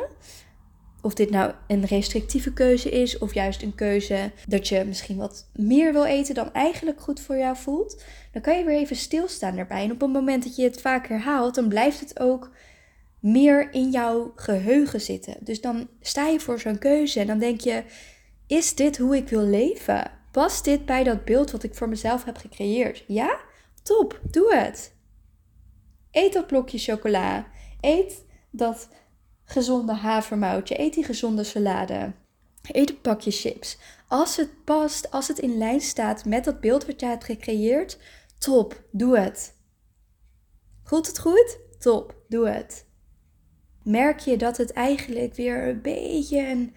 Of 1.03 1.13
dit 1.13 1.29
nou 1.29 1.53
een 1.67 1.85
restrictieve 1.85 2.53
keuze 2.53 2.89
is, 2.89 3.17
of 3.17 3.33
juist 3.33 3.61
een 3.61 3.75
keuze 3.75 4.31
dat 4.47 4.67
je 4.67 4.83
misschien 4.85 5.17
wat 5.17 5.49
meer 5.53 5.93
wil 5.93 6.05
eten 6.05 6.35
dan 6.35 6.53
eigenlijk 6.53 7.01
goed 7.01 7.19
voor 7.19 7.37
jou 7.37 7.55
voelt. 7.55 8.03
Dan 8.31 8.41
kan 8.41 8.57
je 8.57 8.63
weer 8.63 8.77
even 8.77 8.95
stilstaan 8.95 9.55
daarbij. 9.55 9.83
En 9.83 9.91
op 9.91 10.01
het 10.01 10.11
moment 10.11 10.43
dat 10.43 10.55
je 10.55 10.63
het 10.63 10.81
vaak 10.81 11.07
herhaalt, 11.07 11.55
dan 11.55 11.67
blijft 11.67 11.99
het 11.99 12.19
ook 12.19 12.51
meer 13.19 13.73
in 13.73 13.89
jouw 13.89 14.31
geheugen 14.35 15.01
zitten. 15.01 15.37
Dus 15.39 15.61
dan 15.61 15.89
sta 16.01 16.27
je 16.27 16.39
voor 16.39 16.59
zo'n 16.59 16.79
keuze 16.79 17.19
en 17.19 17.27
dan 17.27 17.39
denk 17.39 17.61
je: 17.61 17.83
is 18.47 18.75
dit 18.75 18.97
hoe 18.97 19.15
ik 19.15 19.29
wil 19.29 19.45
leven? 19.45 20.11
Past 20.31 20.65
dit 20.65 20.85
bij 20.85 21.03
dat 21.03 21.25
beeld 21.25 21.51
wat 21.51 21.63
ik 21.63 21.75
voor 21.75 21.89
mezelf 21.89 22.23
heb 22.23 22.37
gecreëerd? 22.37 23.03
Ja? 23.07 23.39
Top, 23.83 24.21
doe 24.31 24.55
het. 24.55 24.95
Eet 26.11 26.33
dat 26.33 26.47
blokje 26.47 26.77
chocola. 26.77 27.47
Eet 27.81 28.25
dat 28.51 28.89
gezonde 29.45 29.93
havermoutje. 29.93 30.79
Eet 30.79 30.93
die 30.93 31.03
gezonde 31.03 31.43
salade. 31.43 32.13
Eet 32.71 32.89
een 32.89 33.01
pakje 33.01 33.31
chips. 33.31 33.77
Als 34.07 34.35
het 34.35 34.63
past, 34.63 35.11
als 35.11 35.27
het 35.27 35.39
in 35.39 35.57
lijn 35.57 35.81
staat 35.81 36.25
met 36.25 36.43
dat 36.43 36.59
beeld 36.59 36.85
wat 36.85 36.99
jij 36.99 37.09
hebt 37.09 37.23
gecreëerd, 37.23 37.99
top, 38.37 38.83
doe 38.91 39.19
het. 39.19 39.55
Voelt 40.83 41.07
het 41.07 41.19
goed? 41.19 41.59
Top, 41.79 42.15
doe 42.27 42.49
het 42.49 42.85
merk 43.83 44.19
je 44.19 44.37
dat 44.37 44.57
het 44.57 44.71
eigenlijk 44.71 45.33
weer 45.33 45.67
een 45.67 45.81
beetje 45.81 46.47
een 46.47 46.73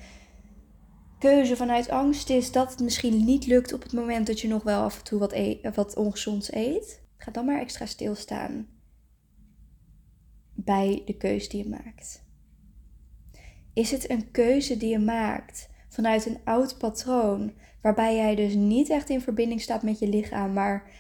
keuze 1.19 1.57
vanuit 1.57 1.89
angst 1.89 2.31
is 2.31 2.53
dat 2.53 2.71
het 2.71 2.81
misschien 2.81 3.25
niet 3.25 3.47
lukt 3.47 3.73
op 3.73 3.83
het 3.83 3.93
moment 3.93 4.27
dat 4.27 4.41
je 4.41 4.49
nog 4.49 4.63
wel 4.63 4.83
af 4.83 4.99
en 4.99 5.05
toe 5.05 5.19
wat, 5.19 5.33
e 5.33 5.71
wat 5.75 5.97
ongezonds 5.97 6.53
eet. 6.53 7.05
Ga 7.17 7.31
dan 7.31 7.45
maar 7.45 7.61
extra 7.61 7.87
stilstaan 7.87 8.69
bij 10.53 11.03
de 11.05 11.17
keuze 11.17 11.49
die 11.49 11.63
je 11.63 11.69
maakt. 11.69 12.25
Is 13.77 13.91
het 13.91 14.11
een 14.11 14.31
keuze 14.31 14.77
die 14.77 14.89
je 14.89 14.99
maakt 14.99 15.69
vanuit 15.89 16.27
een 16.27 16.39
oud 16.45 16.79
patroon, 16.79 17.53
waarbij 17.83 18.17
jij 18.17 18.35
dus 18.35 18.55
niet 18.55 18.91
echt 18.91 19.11
in 19.11 19.21
verbinding 19.21 19.61
staat 19.61 19.83
met 19.83 19.99
je 19.99 20.09
lichaam, 20.09 20.53
maar 20.53 20.91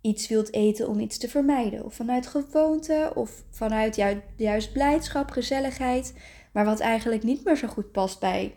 iets 0.00 0.28
wilt 0.28 0.52
eten 0.52 0.88
om 0.88 1.00
iets 1.00 1.18
te 1.18 1.28
vermijden. 1.28 1.84
Of 1.84 1.94
vanuit 1.94 2.26
gewoonte, 2.26 3.12
of 3.14 3.44
vanuit 3.50 3.96
ju 3.96 4.22
juist 4.36 4.72
blijdschap, 4.72 5.30
gezelligheid. 5.30 6.14
Maar 6.52 6.64
wat 6.64 6.80
eigenlijk 6.80 7.22
niet 7.22 7.44
meer 7.44 7.56
zo 7.56 7.68
goed 7.68 7.92
past 7.92 8.20
bij 8.20 8.54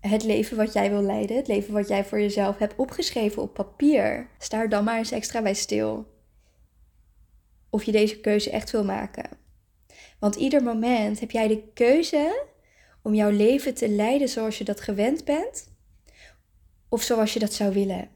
het 0.00 0.24
leven 0.24 0.56
wat 0.56 0.72
jij 0.72 0.90
wil 0.90 1.02
leiden. 1.02 1.36
Het 1.36 1.48
leven 1.48 1.72
wat 1.72 1.88
jij 1.88 2.04
voor 2.04 2.20
jezelf 2.20 2.58
hebt 2.58 2.76
opgeschreven 2.76 3.42
op 3.42 3.54
papier. 3.54 4.28
Sta 4.38 4.60
er 4.60 4.68
dan 4.68 4.84
maar 4.84 4.98
eens 4.98 5.10
extra 5.10 5.42
bij 5.42 5.54
stil. 5.54 6.06
Of 7.70 7.82
je 7.82 7.92
deze 7.92 8.20
keuze 8.20 8.50
echt 8.50 8.70
wil 8.70 8.84
maken. 8.84 9.46
Want 10.18 10.34
ieder 10.34 10.62
moment 10.62 11.20
heb 11.20 11.30
jij 11.30 11.48
de 11.48 11.62
keuze 11.74 12.46
om 13.02 13.14
jouw 13.14 13.30
leven 13.30 13.74
te 13.74 13.88
leiden 13.88 14.28
zoals 14.28 14.58
je 14.58 14.64
dat 14.64 14.80
gewend 14.80 15.24
bent. 15.24 15.76
Of 16.88 17.02
zoals 17.02 17.32
je 17.32 17.38
dat 17.38 17.52
zou 17.52 17.72
willen. 17.72 18.08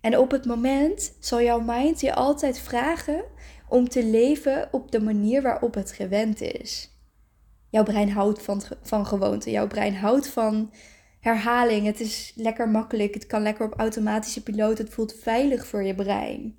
En 0.00 0.18
op 0.18 0.30
het 0.30 0.44
moment 0.44 1.16
zal 1.20 1.42
jouw 1.42 1.60
mind 1.60 2.00
je 2.00 2.14
altijd 2.14 2.58
vragen 2.58 3.24
om 3.68 3.88
te 3.88 4.04
leven 4.04 4.68
op 4.72 4.90
de 4.90 5.00
manier 5.00 5.42
waarop 5.42 5.74
het 5.74 5.92
gewend 5.92 6.40
is. 6.40 6.90
Jouw 7.70 7.82
brein 7.82 8.10
houdt 8.10 8.42
van, 8.42 8.62
van 8.82 9.06
gewoonte. 9.06 9.50
Jouw 9.50 9.66
brein 9.66 9.94
houdt 9.94 10.28
van 10.28 10.72
herhaling. 11.20 11.86
Het 11.86 12.00
is 12.00 12.32
lekker 12.36 12.68
makkelijk. 12.68 13.14
Het 13.14 13.26
kan 13.26 13.42
lekker 13.42 13.66
op 13.66 13.78
automatische 13.78 14.42
piloot. 14.42 14.78
Het 14.78 14.90
voelt 14.90 15.14
veilig 15.14 15.66
voor 15.66 15.82
je 15.82 15.94
brein. 15.94 16.56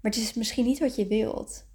Maar 0.00 0.12
het 0.12 0.16
is 0.16 0.34
misschien 0.34 0.64
niet 0.64 0.78
wat 0.78 0.96
je 0.96 1.06
wilt. 1.06 1.67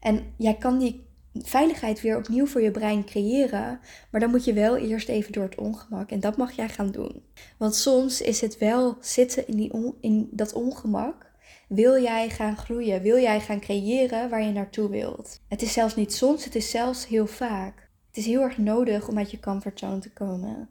En 0.00 0.34
jij 0.36 0.54
kan 0.54 0.78
die 0.78 1.06
veiligheid 1.32 2.00
weer 2.00 2.16
opnieuw 2.16 2.46
voor 2.46 2.60
je 2.60 2.70
brein 2.70 3.04
creëren. 3.04 3.80
Maar 4.10 4.20
dan 4.20 4.30
moet 4.30 4.44
je 4.44 4.52
wel 4.52 4.76
eerst 4.76 5.08
even 5.08 5.32
door 5.32 5.44
het 5.44 5.58
ongemak. 5.58 6.10
En 6.10 6.20
dat 6.20 6.36
mag 6.36 6.52
jij 6.52 6.68
gaan 6.68 6.90
doen. 6.90 7.22
Want 7.56 7.74
soms 7.74 8.20
is 8.20 8.40
het 8.40 8.58
wel 8.58 8.96
zitten 9.00 9.46
in, 9.46 9.56
die 9.56 9.94
in 10.00 10.28
dat 10.30 10.52
ongemak. 10.52 11.26
Wil 11.68 12.02
jij 12.02 12.30
gaan 12.30 12.56
groeien? 12.56 13.02
Wil 13.02 13.18
jij 13.18 13.40
gaan 13.40 13.60
creëren 13.60 14.30
waar 14.30 14.42
je 14.42 14.52
naartoe 14.52 14.88
wilt? 14.88 15.40
Het 15.48 15.62
is 15.62 15.72
zelfs 15.72 15.94
niet 15.94 16.12
soms, 16.12 16.44
het 16.44 16.54
is 16.54 16.70
zelfs 16.70 17.06
heel 17.06 17.26
vaak. 17.26 17.88
Het 18.06 18.16
is 18.16 18.26
heel 18.26 18.42
erg 18.42 18.58
nodig 18.58 19.08
om 19.08 19.18
uit 19.18 19.30
je 19.30 19.40
comfortzone 19.40 19.98
te 19.98 20.12
komen. 20.12 20.68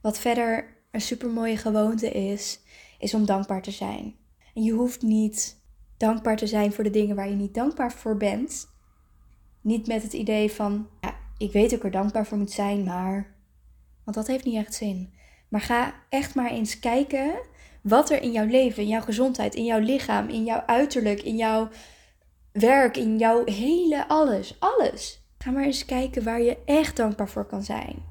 Wat 0.00 0.18
verder 0.18 0.76
een 0.90 1.00
supermooie 1.00 1.56
gewoonte 1.56 2.10
is, 2.10 2.60
is 2.98 3.14
om 3.14 3.26
dankbaar 3.26 3.62
te 3.62 3.70
zijn. 3.70 4.14
En 4.54 4.62
je 4.62 4.72
hoeft 4.72 5.02
niet 5.02 5.61
dankbaar 6.02 6.36
te 6.36 6.46
zijn 6.46 6.72
voor 6.72 6.84
de 6.84 6.90
dingen 6.90 7.16
waar 7.16 7.28
je 7.28 7.34
niet 7.34 7.54
dankbaar 7.54 7.92
voor 7.92 8.16
bent. 8.16 8.68
Niet 9.60 9.86
met 9.86 10.02
het 10.02 10.12
idee 10.12 10.52
van, 10.52 10.88
ja, 11.00 11.14
ik 11.38 11.52
weet 11.52 11.72
ik 11.72 11.84
er 11.84 11.90
dankbaar 11.90 12.26
voor 12.26 12.38
moet 12.38 12.50
zijn, 12.50 12.84
maar. 12.84 13.34
Want 14.04 14.16
dat 14.16 14.26
heeft 14.26 14.44
niet 14.44 14.56
echt 14.56 14.74
zin. 14.74 15.12
Maar 15.48 15.60
ga 15.60 15.94
echt 16.08 16.34
maar 16.34 16.50
eens 16.50 16.78
kijken 16.78 17.34
wat 17.82 18.10
er 18.10 18.22
in 18.22 18.32
jouw 18.32 18.46
leven, 18.46 18.82
in 18.82 18.88
jouw 18.88 19.00
gezondheid, 19.00 19.54
in 19.54 19.64
jouw 19.64 19.78
lichaam, 19.78 20.28
in 20.28 20.44
jouw 20.44 20.62
uiterlijk, 20.66 21.22
in 21.22 21.36
jouw 21.36 21.68
werk, 22.52 22.96
in 22.96 23.18
jouw 23.18 23.44
hele 23.44 24.08
alles, 24.08 24.56
alles. 24.58 25.26
Ga 25.38 25.50
maar 25.50 25.64
eens 25.64 25.84
kijken 25.84 26.24
waar 26.24 26.42
je 26.42 26.58
echt 26.64 26.96
dankbaar 26.96 27.28
voor 27.28 27.44
kan 27.44 27.62
zijn. 27.62 28.02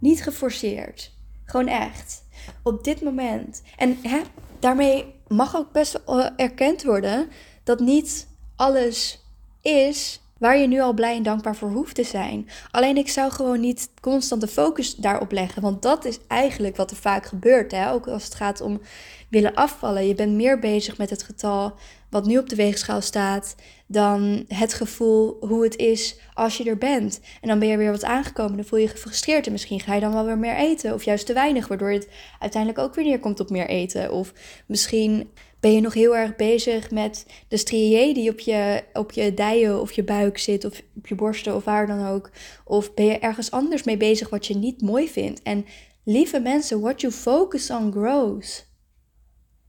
Niet 0.00 0.22
geforceerd. 0.22 1.12
Gewoon 1.44 1.68
echt. 1.68 2.24
Op 2.62 2.84
dit 2.84 3.02
moment. 3.02 3.62
En 3.76 3.98
hè, 4.02 4.20
daarmee 4.58 5.14
mag 5.28 5.56
ook 5.56 5.72
best 5.72 6.00
erkend 6.36 6.82
worden 6.82 7.28
dat 7.64 7.80
niet 7.80 8.28
alles 8.56 9.24
is 9.62 10.20
waar 10.38 10.58
je 10.58 10.66
nu 10.66 10.80
al 10.80 10.92
blij 10.92 11.16
en 11.16 11.22
dankbaar 11.22 11.56
voor 11.56 11.70
hoeft 11.70 11.94
te 11.94 12.04
zijn. 12.04 12.48
Alleen 12.70 12.96
ik 12.96 13.08
zou 13.08 13.30
gewoon 13.30 13.60
niet 13.60 13.90
constant 14.00 14.40
de 14.40 14.48
focus 14.48 14.94
daarop 14.94 15.32
leggen. 15.32 15.62
Want 15.62 15.82
dat 15.82 16.04
is 16.04 16.18
eigenlijk 16.26 16.76
wat 16.76 16.90
er 16.90 16.96
vaak 16.96 17.26
gebeurt. 17.26 17.72
Hè? 17.72 17.92
Ook 17.92 18.08
als 18.08 18.24
het 18.24 18.34
gaat 18.34 18.60
om 18.60 18.80
willen 19.28 19.54
afvallen. 19.54 20.06
Je 20.06 20.14
bent 20.14 20.32
meer 20.32 20.58
bezig 20.58 20.98
met 20.98 21.10
het 21.10 21.22
getal 21.22 21.74
wat 22.10 22.26
nu 22.26 22.38
op 22.38 22.48
de 22.48 22.56
weegschaal 22.56 23.00
staat. 23.00 23.54
Dan 23.86 24.44
het 24.48 24.74
gevoel 24.74 25.36
hoe 25.40 25.64
het 25.64 25.76
is 25.76 26.18
als 26.34 26.56
je 26.56 26.64
er 26.64 26.78
bent. 26.78 27.20
En 27.40 27.48
dan 27.48 27.58
ben 27.58 27.68
je 27.68 27.76
weer 27.76 27.90
wat 27.90 28.04
aangekomen. 28.04 28.56
Dan 28.56 28.64
voel 28.64 28.78
je 28.78 28.84
je 28.84 28.90
gefrustreerd. 28.90 29.46
En 29.46 29.52
misschien 29.52 29.80
ga 29.80 29.94
je 29.94 30.00
dan 30.00 30.12
wel 30.12 30.24
weer 30.24 30.38
meer 30.38 30.56
eten. 30.56 30.94
Of 30.94 31.04
juist 31.04 31.26
te 31.26 31.32
weinig. 31.32 31.68
Waardoor 31.68 31.90
het 31.90 32.08
uiteindelijk 32.38 32.82
ook 32.82 32.94
weer 32.94 33.04
neerkomt 33.04 33.40
op 33.40 33.50
meer 33.50 33.68
eten. 33.68 34.12
Of 34.12 34.32
misschien 34.66 35.30
ben 35.60 35.72
je 35.72 35.80
nog 35.80 35.94
heel 35.94 36.16
erg 36.16 36.36
bezig 36.36 36.90
met 36.90 37.26
de 37.48 37.56
strié 37.56 38.12
die 38.12 38.30
op 38.30 38.40
je, 38.40 38.84
op 38.92 39.12
je 39.12 39.34
dijen 39.34 39.80
of 39.80 39.92
je 39.92 40.04
buik 40.04 40.38
zit, 40.38 40.64
of 40.64 40.82
op 40.96 41.06
je 41.06 41.14
borsten 41.14 41.54
of 41.54 41.64
waar 41.64 41.86
dan 41.86 42.06
ook. 42.06 42.30
Of 42.64 42.94
ben 42.94 43.04
je 43.04 43.18
ergens 43.18 43.50
anders 43.50 43.82
mee 43.82 43.96
bezig 43.96 44.30
wat 44.30 44.46
je 44.46 44.56
niet 44.56 44.82
mooi 44.82 45.08
vindt. 45.08 45.42
En 45.42 45.64
lieve 46.04 46.40
mensen, 46.40 46.80
what 46.80 47.00
you 47.00 47.12
focus 47.12 47.70
on 47.70 47.92
grows. 47.92 48.66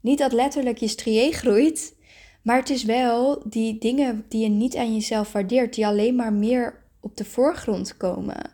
Niet 0.02 0.18
dat 0.18 0.32
letterlijk 0.32 0.78
je 0.78 0.88
strié 0.88 1.32
groeit, 1.32 1.96
maar 2.42 2.58
het 2.58 2.70
is 2.70 2.84
wel 2.84 3.42
die 3.46 3.78
dingen 3.78 4.26
die 4.28 4.44
je 4.44 4.50
niet 4.50 4.76
aan 4.76 4.94
jezelf 4.94 5.32
waardeert, 5.32 5.74
die 5.74 5.88
alleen 5.88 6.16
maar 6.16 6.34
meer 6.34 6.84
op 7.00 7.18
de 7.18 7.26
voorgrond 7.26 7.98
komen. 7.98 8.52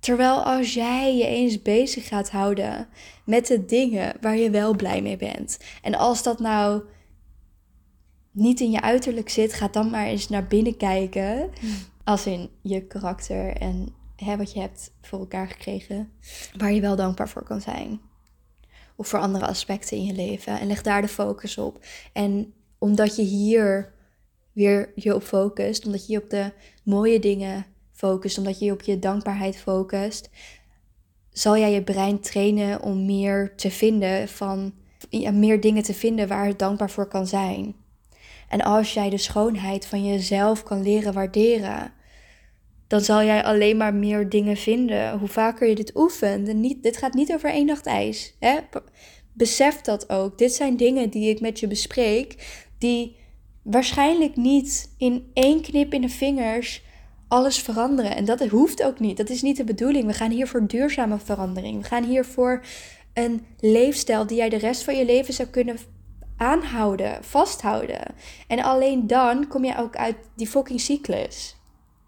Terwijl 0.00 0.42
als 0.44 0.74
jij 0.74 1.16
je 1.16 1.26
eens 1.26 1.62
bezig 1.62 2.08
gaat 2.08 2.30
houden 2.30 2.88
met 3.24 3.46
de 3.46 3.64
dingen 3.64 4.16
waar 4.20 4.36
je 4.36 4.50
wel 4.50 4.76
blij 4.76 5.02
mee 5.02 5.16
bent. 5.16 5.58
En 5.82 5.94
als 5.94 6.22
dat 6.22 6.40
nou 6.40 6.82
niet 8.30 8.60
in 8.60 8.70
je 8.70 8.80
uiterlijk 8.80 9.28
zit, 9.28 9.52
ga 9.52 9.68
dan 9.68 9.90
maar 9.90 10.06
eens 10.06 10.28
naar 10.28 10.46
binnen 10.46 10.76
kijken. 10.76 11.50
Als 12.04 12.26
in 12.26 12.50
je 12.62 12.86
karakter 12.86 13.56
en 13.56 13.94
hè, 14.16 14.36
wat 14.36 14.52
je 14.52 14.60
hebt 14.60 14.92
voor 15.00 15.18
elkaar 15.18 15.48
gekregen. 15.48 16.12
Waar 16.56 16.72
je 16.72 16.80
wel 16.80 16.96
dankbaar 16.96 17.28
voor 17.28 17.44
kan 17.44 17.60
zijn. 17.60 18.00
Of 18.96 19.08
voor 19.08 19.18
andere 19.18 19.46
aspecten 19.46 19.96
in 19.96 20.04
je 20.04 20.12
leven. 20.12 20.60
En 20.60 20.66
leg 20.66 20.82
daar 20.82 21.02
de 21.02 21.08
focus 21.08 21.58
op. 21.58 21.84
En 22.12 22.54
omdat 22.82 23.16
je 23.16 23.22
hier 23.22 23.92
weer 24.52 24.92
je 24.94 25.14
op 25.14 25.22
focust, 25.22 25.86
omdat 25.86 26.06
je 26.06 26.12
je 26.12 26.22
op 26.22 26.30
de 26.30 26.52
mooie 26.84 27.18
dingen 27.18 27.66
focust, 27.92 28.38
omdat 28.38 28.58
je 28.58 28.64
je 28.64 28.72
op 28.72 28.82
je 28.82 28.98
dankbaarheid 28.98 29.56
focust, 29.56 30.30
zal 31.30 31.56
jij 31.56 31.72
je 31.72 31.82
brein 31.82 32.20
trainen 32.20 32.82
om 32.82 33.04
meer 33.06 33.52
te 33.56 33.70
vinden 33.70 34.28
van 34.28 34.74
meer 35.32 35.60
dingen 35.60 35.82
te 35.82 35.94
vinden 35.94 36.28
waar 36.28 36.46
het 36.46 36.58
dankbaar 36.58 36.90
voor 36.90 37.08
kan 37.08 37.26
zijn. 37.26 37.74
En 38.48 38.60
als 38.60 38.94
jij 38.94 39.10
de 39.10 39.18
schoonheid 39.18 39.86
van 39.86 40.04
jezelf 40.04 40.62
kan 40.62 40.82
leren 40.82 41.12
waarderen, 41.12 41.92
dan 42.86 43.00
zal 43.00 43.22
jij 43.22 43.44
alleen 43.44 43.76
maar 43.76 43.94
meer 43.94 44.28
dingen 44.28 44.56
vinden. 44.56 45.18
Hoe 45.18 45.28
vaker 45.28 45.68
je 45.68 45.74
dit 45.74 45.96
oefent. 45.96 46.48
En 46.48 46.60
niet, 46.60 46.82
dit 46.82 46.96
gaat 46.96 47.14
niet 47.14 47.32
over 47.32 47.50
één 47.50 47.66
nacht 47.66 47.86
ijs. 47.86 48.36
Hè? 48.38 48.58
Besef 49.32 49.80
dat 49.80 50.10
ook. 50.10 50.38
Dit 50.38 50.52
zijn 50.54 50.76
dingen 50.76 51.10
die 51.10 51.30
ik 51.30 51.40
met 51.40 51.60
je 51.60 51.66
bespreek, 51.66 52.60
die 52.82 53.16
waarschijnlijk 53.62 54.36
niet 54.36 54.94
in 54.98 55.30
één 55.34 55.62
knip 55.62 55.92
in 55.92 56.00
de 56.00 56.08
vingers 56.08 56.82
alles 57.28 57.58
veranderen. 57.58 58.16
En 58.16 58.24
dat 58.24 58.48
hoeft 58.48 58.82
ook 58.82 58.98
niet. 58.98 59.16
Dat 59.16 59.30
is 59.30 59.42
niet 59.42 59.56
de 59.56 59.64
bedoeling. 59.64 60.06
We 60.06 60.12
gaan 60.12 60.30
hier 60.30 60.48
voor 60.48 60.66
duurzame 60.66 61.18
verandering. 61.18 61.82
We 61.82 61.88
gaan 61.88 62.04
hier 62.04 62.24
voor 62.24 62.64
een 63.14 63.46
leefstijl 63.60 64.26
die 64.26 64.36
jij 64.36 64.48
de 64.48 64.56
rest 64.56 64.82
van 64.82 64.96
je 64.96 65.04
leven 65.04 65.34
zou 65.34 65.48
kunnen 65.48 65.76
aanhouden, 66.36 67.24
vasthouden. 67.24 68.14
En 68.48 68.62
alleen 68.62 69.06
dan 69.06 69.48
kom 69.48 69.64
je 69.64 69.78
ook 69.78 69.96
uit 69.96 70.16
die 70.36 70.46
fucking 70.46 70.80
cyclus. 70.80 71.56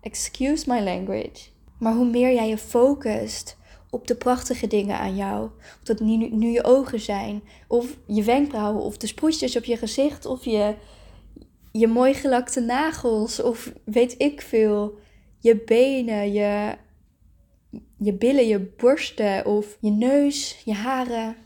Excuse 0.00 0.64
my 0.68 0.80
language. 0.80 1.48
Maar 1.78 1.94
hoe 1.94 2.10
meer 2.10 2.34
jij 2.34 2.48
je 2.48 2.58
focust 2.58 3.56
op 3.94 4.07
de 4.07 4.14
prachtige 4.14 4.66
dingen 4.66 4.98
aan 4.98 5.16
jou, 5.16 5.50
of 5.59 5.80
dat 5.83 6.00
nu, 6.00 6.16
nu 6.16 6.48
je 6.48 6.64
ogen 6.64 7.00
zijn, 7.00 7.42
of 7.68 7.96
je 8.07 8.22
wenkbrauwen, 8.22 8.83
of 8.83 8.96
de 8.96 9.07
sproetjes 9.07 9.57
op 9.57 9.64
je 9.64 9.76
gezicht, 9.76 10.26
of 10.26 10.44
je, 10.44 10.74
je 11.72 11.87
mooi 11.87 12.14
gelakte 12.14 12.61
nagels, 12.61 13.42
of 13.42 13.72
weet 13.85 14.14
ik 14.18 14.40
veel, 14.40 14.98
je 15.38 15.57
benen, 15.57 16.33
je, 16.33 16.76
je 17.98 18.12
billen, 18.12 18.46
je 18.46 18.61
borsten, 18.61 19.46
of 19.46 19.76
je 19.80 19.90
neus, 19.90 20.62
je 20.64 20.74
haren. 20.74 21.37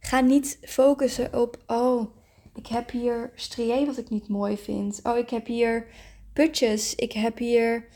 Ga 0.00 0.20
niet 0.20 0.58
focussen 0.62 1.40
op, 1.40 1.58
oh, 1.66 2.14
ik 2.54 2.66
heb 2.66 2.90
hier 2.90 3.32
strié 3.34 3.86
wat 3.86 3.98
ik 3.98 4.10
niet 4.10 4.28
mooi 4.28 4.56
vind. 4.56 5.00
Oh, 5.02 5.18
ik 5.18 5.30
heb 5.30 5.46
hier 5.46 5.86
putjes. 6.32 6.94
Ik 6.94 7.12
heb 7.12 7.38
hier 7.38 7.88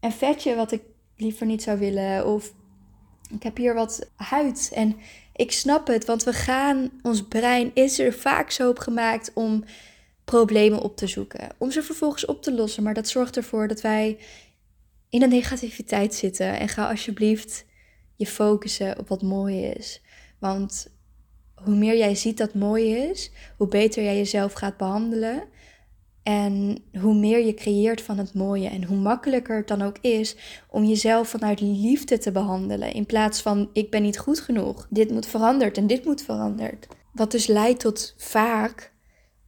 een 0.00 0.12
vetje 0.12 0.54
wat 0.54 0.72
ik 0.72 0.82
liever 1.18 1.46
niet 1.46 1.62
zou 1.62 1.78
willen. 1.78 2.26
Of 2.26 2.54
ik 3.30 3.42
heb 3.42 3.56
hier 3.56 3.74
wat 3.74 4.10
huid. 4.16 4.70
En 4.74 4.96
ik 5.34 5.52
snap 5.52 5.86
het, 5.86 6.04
want 6.04 6.22
we 6.22 6.32
gaan, 6.32 6.90
ons 7.02 7.24
brein 7.24 7.70
is 7.74 7.98
er 7.98 8.12
vaak 8.12 8.50
zo 8.50 8.68
op 8.68 8.78
gemaakt 8.78 9.30
om 9.34 9.64
problemen 10.24 10.80
op 10.80 10.96
te 10.96 11.06
zoeken. 11.06 11.48
Om 11.58 11.70
ze 11.70 11.82
vervolgens 11.82 12.24
op 12.24 12.42
te 12.42 12.52
lossen. 12.54 12.82
Maar 12.82 12.94
dat 12.94 13.08
zorgt 13.08 13.36
ervoor 13.36 13.68
dat 13.68 13.80
wij 13.80 14.18
in 15.08 15.22
een 15.22 15.28
negativiteit 15.28 16.14
zitten. 16.14 16.58
En 16.58 16.68
ga 16.68 16.88
alsjeblieft 16.88 17.64
je 18.16 18.26
focussen 18.26 18.98
op 18.98 19.08
wat 19.08 19.22
mooi 19.22 19.64
is. 19.64 20.02
Want 20.38 20.90
hoe 21.54 21.74
meer 21.74 21.96
jij 21.96 22.14
ziet 22.14 22.36
dat 22.36 22.54
mooi 22.54 22.94
is, 22.94 23.30
hoe 23.56 23.68
beter 23.68 24.02
jij 24.02 24.16
jezelf 24.16 24.52
gaat 24.52 24.76
behandelen. 24.76 25.42
En 26.28 26.78
hoe 27.00 27.14
meer 27.14 27.46
je 27.46 27.54
creëert 27.54 28.02
van 28.02 28.18
het 28.18 28.34
mooie. 28.34 28.68
En 28.68 28.84
hoe 28.84 28.96
makkelijker 28.96 29.56
het 29.56 29.68
dan 29.68 29.82
ook 29.82 29.98
is 30.00 30.36
om 30.70 30.84
jezelf 30.84 31.28
vanuit 31.28 31.60
liefde 31.60 32.18
te 32.18 32.32
behandelen. 32.32 32.92
In 32.92 33.06
plaats 33.06 33.42
van 33.42 33.70
ik 33.72 33.90
ben 33.90 34.02
niet 34.02 34.18
goed 34.18 34.40
genoeg. 34.40 34.86
Dit 34.90 35.10
moet 35.10 35.26
veranderd 35.26 35.76
en 35.76 35.86
dit 35.86 36.04
moet 36.04 36.22
veranderd. 36.22 36.86
Wat 37.12 37.30
dus 37.30 37.46
leidt 37.46 37.80
tot 37.80 38.14
vaak 38.16 38.92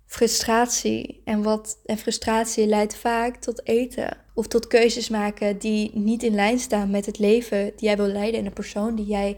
frustratie. 0.07 1.21
En, 1.25 1.43
wat, 1.43 1.81
en 1.85 1.99
frustratie 1.99 2.66
leidt 2.66 2.97
vaak 2.97 3.37
tot 3.37 3.66
eten. 3.66 4.16
Of 4.35 4.47
tot 4.47 4.66
keuzes 4.66 5.09
maken 5.09 5.59
die 5.59 5.90
niet 5.95 6.23
in 6.23 6.35
lijn 6.35 6.59
staan 6.59 6.90
met 6.90 7.07
het 7.07 7.19
leven 7.19 7.64
die 7.64 7.88
jij 7.88 7.97
wil 7.97 8.07
leiden 8.07 8.38
en 8.38 8.45
de 8.45 8.53
persoon 8.53 8.95
die 8.95 9.07
jij 9.07 9.37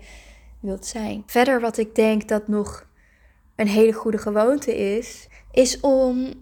wilt 0.61 0.87
zijn. 0.87 1.23
Verder 1.27 1.61
wat 1.61 1.79
ik 1.79 1.95
denk 1.95 2.29
dat 2.29 2.49
nog 2.49 2.89
een 3.57 3.69
hele 3.69 3.93
goede 3.93 4.19
gewoonte 4.19 4.77
is, 4.77 5.29
is 5.53 5.81
om 5.81 6.33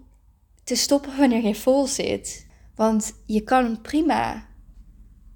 te 0.63 0.75
stoppen 0.75 1.17
wanneer 1.17 1.43
je 1.43 1.55
vol 1.55 1.87
zit. 1.87 2.47
Want 2.75 3.13
je 3.25 3.41
kan 3.41 3.81
prima 3.81 4.47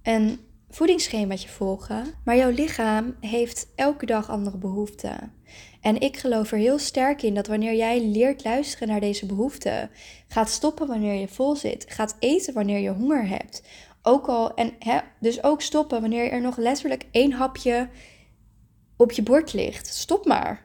een 0.04 0.40
voedingsschemaatje 0.70 1.50
volgen, 1.50 2.06
maar 2.24 2.36
jouw 2.36 2.50
lichaam 2.50 3.16
heeft 3.20 3.68
elke 3.76 4.06
dag 4.06 4.30
andere 4.30 4.58
behoeften. 4.58 5.34
En 5.82 6.02
ik 6.02 6.18
geloof 6.18 6.52
er 6.52 6.58
heel 6.58 6.80
sterk 6.80 7.22
in 7.22 7.34
dat 7.34 7.48
wanneer 7.48 7.76
jij 7.76 8.06
leert 8.06 8.44
luisteren 8.44 8.88
naar 8.88 9.00
deze 9.00 9.26
behoeften, 9.26 9.90
gaat 10.28 10.50
stoppen 10.50 10.88
wanneer 10.88 11.14
je 11.14 11.28
vol 11.28 11.56
zit, 11.56 11.86
gaat 11.88 12.16
eten 12.20 12.54
wanneer 12.54 12.80
je 12.80 12.90
honger 12.90 13.28
hebt, 13.28 13.64
ook 14.02 14.28
al 14.28 14.54
en 14.54 14.74
hè, 14.80 15.00
dus 15.20 15.44
ook 15.44 15.62
stoppen 15.62 16.02
wanneer 16.02 16.32
er 16.32 16.42
nog 16.42 16.58
letterlijk 16.58 17.06
één 17.12 17.32
hapje 17.32 17.90
op 18.98 19.12
je 19.12 19.24
bord 19.24 19.54
ligt. 19.54 19.88
Stop 19.88 20.26
maar. 20.26 20.65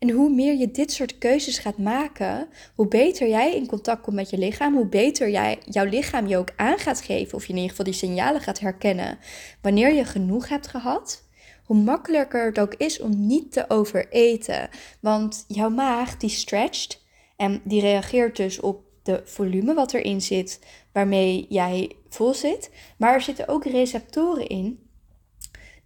En 0.00 0.10
hoe 0.10 0.30
meer 0.30 0.54
je 0.54 0.70
dit 0.70 0.92
soort 0.92 1.18
keuzes 1.18 1.58
gaat 1.58 1.78
maken, 1.78 2.48
hoe 2.74 2.88
beter 2.88 3.28
jij 3.28 3.54
in 3.54 3.66
contact 3.66 4.02
komt 4.02 4.16
met 4.16 4.30
je 4.30 4.38
lichaam, 4.38 4.74
hoe 4.74 4.86
beter 4.86 5.30
jij, 5.30 5.58
jouw 5.64 5.84
lichaam 5.84 6.26
je 6.26 6.36
ook 6.36 6.52
aan 6.56 6.78
gaat 6.78 7.00
geven, 7.00 7.34
of 7.34 7.42
je 7.42 7.48
in 7.48 7.54
ieder 7.54 7.70
geval 7.70 7.84
die 7.84 7.94
signalen 7.94 8.40
gaat 8.40 8.60
herkennen, 8.60 9.18
wanneer 9.62 9.92
je 9.92 10.04
genoeg 10.04 10.48
hebt 10.48 10.66
gehad, 10.66 11.28
hoe 11.64 11.76
makkelijker 11.76 12.46
het 12.46 12.60
ook 12.60 12.74
is 12.74 13.00
om 13.00 13.26
niet 13.26 13.52
te 13.52 13.64
overeten. 13.68 14.68
Want 15.00 15.44
jouw 15.48 15.70
maag 15.70 16.16
die 16.16 16.30
stretcht 16.30 17.04
en 17.36 17.60
die 17.64 17.80
reageert 17.80 18.36
dus 18.36 18.60
op 18.60 18.82
de 19.02 19.22
volume 19.24 19.74
wat 19.74 19.92
erin 19.92 20.20
zit, 20.20 20.60
waarmee 20.92 21.46
jij 21.48 21.96
vol 22.08 22.34
zit. 22.34 22.70
Maar 22.96 23.14
er 23.14 23.20
zitten 23.20 23.48
ook 23.48 23.64
receptoren 23.64 24.46
in 24.46 24.88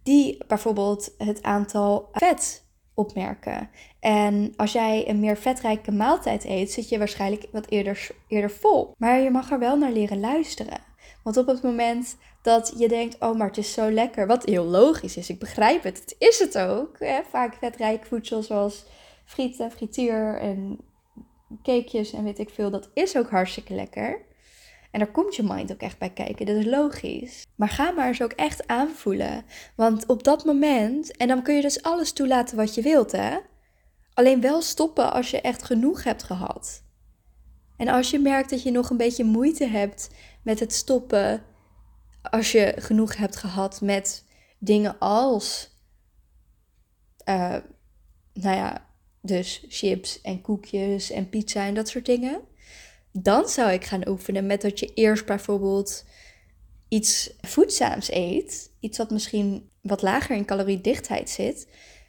die 0.03 0.37
bijvoorbeeld 0.47 1.13
het 1.17 1.43
aantal 1.43 2.09
vet 2.11 2.65
opmerken. 2.95 3.69
En 4.05 4.53
als 4.55 4.71
jij 4.71 5.09
een 5.09 5.19
meer 5.19 5.37
vetrijke 5.37 5.91
maaltijd 5.91 6.43
eet, 6.45 6.71
zit 6.71 6.89
je 6.89 6.97
waarschijnlijk 6.97 7.45
wat 7.51 7.69
eerder, 7.69 8.09
eerder 8.27 8.51
vol. 8.51 8.93
Maar 8.97 9.19
je 9.19 9.29
mag 9.29 9.51
er 9.51 9.59
wel 9.59 9.77
naar 9.77 9.91
leren 9.91 10.19
luisteren. 10.19 10.79
Want 11.23 11.37
op 11.37 11.47
het 11.47 11.61
moment 11.61 12.17
dat 12.41 12.73
je 12.77 12.87
denkt, 12.87 13.15
oh, 13.19 13.35
maar 13.35 13.47
het 13.47 13.57
is 13.57 13.73
zo 13.73 13.91
lekker, 13.91 14.27
wat 14.27 14.45
heel 14.45 14.63
logisch 14.63 15.17
is, 15.17 15.29
ik 15.29 15.39
begrijp 15.39 15.83
het, 15.83 15.99
het 15.99 16.15
is 16.17 16.39
het 16.39 16.57
ook. 16.57 16.99
Hè? 16.99 17.21
Vaak 17.29 17.55
vetrijk 17.55 18.05
voedsel 18.05 18.43
zoals 18.43 18.85
frieten, 19.25 19.71
frituur 19.71 20.37
en 20.37 20.79
cakejes 21.63 22.13
en 22.13 22.23
weet 22.23 22.39
ik 22.39 22.49
veel, 22.49 22.71
dat 22.71 22.89
is 22.93 23.17
ook 23.17 23.29
hartstikke 23.29 23.73
lekker. 23.73 24.21
En 24.91 24.99
daar 24.99 25.11
komt 25.11 25.35
je 25.35 25.43
mind 25.43 25.71
ook 25.71 25.81
echt 25.81 25.97
bij 25.97 26.09
kijken, 26.09 26.45
dat 26.45 26.55
is 26.55 26.65
logisch. 26.65 27.45
Maar 27.55 27.69
ga 27.69 27.91
maar 27.91 28.07
eens 28.07 28.21
ook 28.21 28.33
echt 28.33 28.67
aanvoelen. 28.67 29.45
Want 29.75 30.05
op 30.05 30.23
dat 30.23 30.45
moment, 30.45 31.17
en 31.17 31.27
dan 31.27 31.43
kun 31.43 31.55
je 31.55 31.61
dus 31.61 31.83
alles 31.83 32.11
toelaten 32.11 32.57
wat 32.57 32.75
je 32.75 32.81
wilt, 32.81 33.11
hè. 33.11 33.37
Alleen 34.15 34.41
wel 34.41 34.61
stoppen 34.61 35.13
als 35.13 35.31
je 35.31 35.41
echt 35.41 35.63
genoeg 35.63 36.03
hebt 36.03 36.23
gehad. 36.23 36.83
En 37.77 37.87
als 37.87 38.09
je 38.09 38.19
merkt 38.19 38.49
dat 38.49 38.63
je 38.63 38.71
nog 38.71 38.89
een 38.89 38.97
beetje 38.97 39.23
moeite 39.23 39.65
hebt 39.65 40.09
met 40.41 40.59
het 40.59 40.73
stoppen, 40.73 41.43
als 42.21 42.51
je 42.51 42.73
genoeg 42.77 43.17
hebt 43.17 43.35
gehad 43.35 43.81
met 43.81 44.25
dingen 44.59 44.99
als, 44.99 45.69
eh, 47.23 47.57
nou 48.33 48.55
ja, 48.55 48.89
dus 49.21 49.65
chips 49.67 50.21
en 50.21 50.41
koekjes 50.41 51.11
en 51.11 51.29
pizza 51.29 51.65
en 51.65 51.73
dat 51.73 51.87
soort 51.87 52.05
dingen. 52.05 52.41
Dan 53.11 53.49
zou 53.49 53.71
ik 53.71 53.85
gaan 53.85 54.07
oefenen 54.07 54.45
met 54.45 54.61
dat 54.61 54.79
je 54.79 54.93
eerst 54.93 55.25
bijvoorbeeld 55.25 56.05
iets 56.87 57.33
voedzaams 57.41 58.11
eet. 58.11 58.71
Iets 58.79 58.97
wat 58.97 59.09
misschien 59.09 59.69
wat 59.81 60.01
lager 60.01 60.35
in 60.35 60.45
caloriedichtheid 60.45 61.29
zit. 61.29 61.67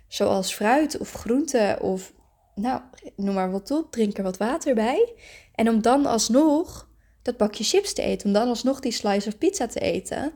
Zoals 0.08 0.54
fruit 0.54 0.98
of 0.98 1.12
groente 1.12 1.78
of 1.80 2.12
nou, 2.54 2.80
noem 3.16 3.34
maar 3.34 3.50
wat 3.50 3.70
op. 3.70 3.92
Drink 3.92 4.18
er 4.18 4.22
wat 4.22 4.36
water 4.36 4.74
bij. 4.74 5.14
En 5.54 5.68
om 5.68 5.82
dan 5.82 6.06
alsnog 6.06 6.88
dat 7.22 7.36
bakje 7.36 7.64
chips 7.64 7.92
te 7.92 8.02
eten. 8.02 8.26
Om 8.26 8.32
dan 8.32 8.48
alsnog 8.48 8.80
die 8.80 8.92
slice 8.92 9.28
of 9.28 9.38
pizza 9.38 9.66
te 9.66 9.80
eten. 9.80 10.32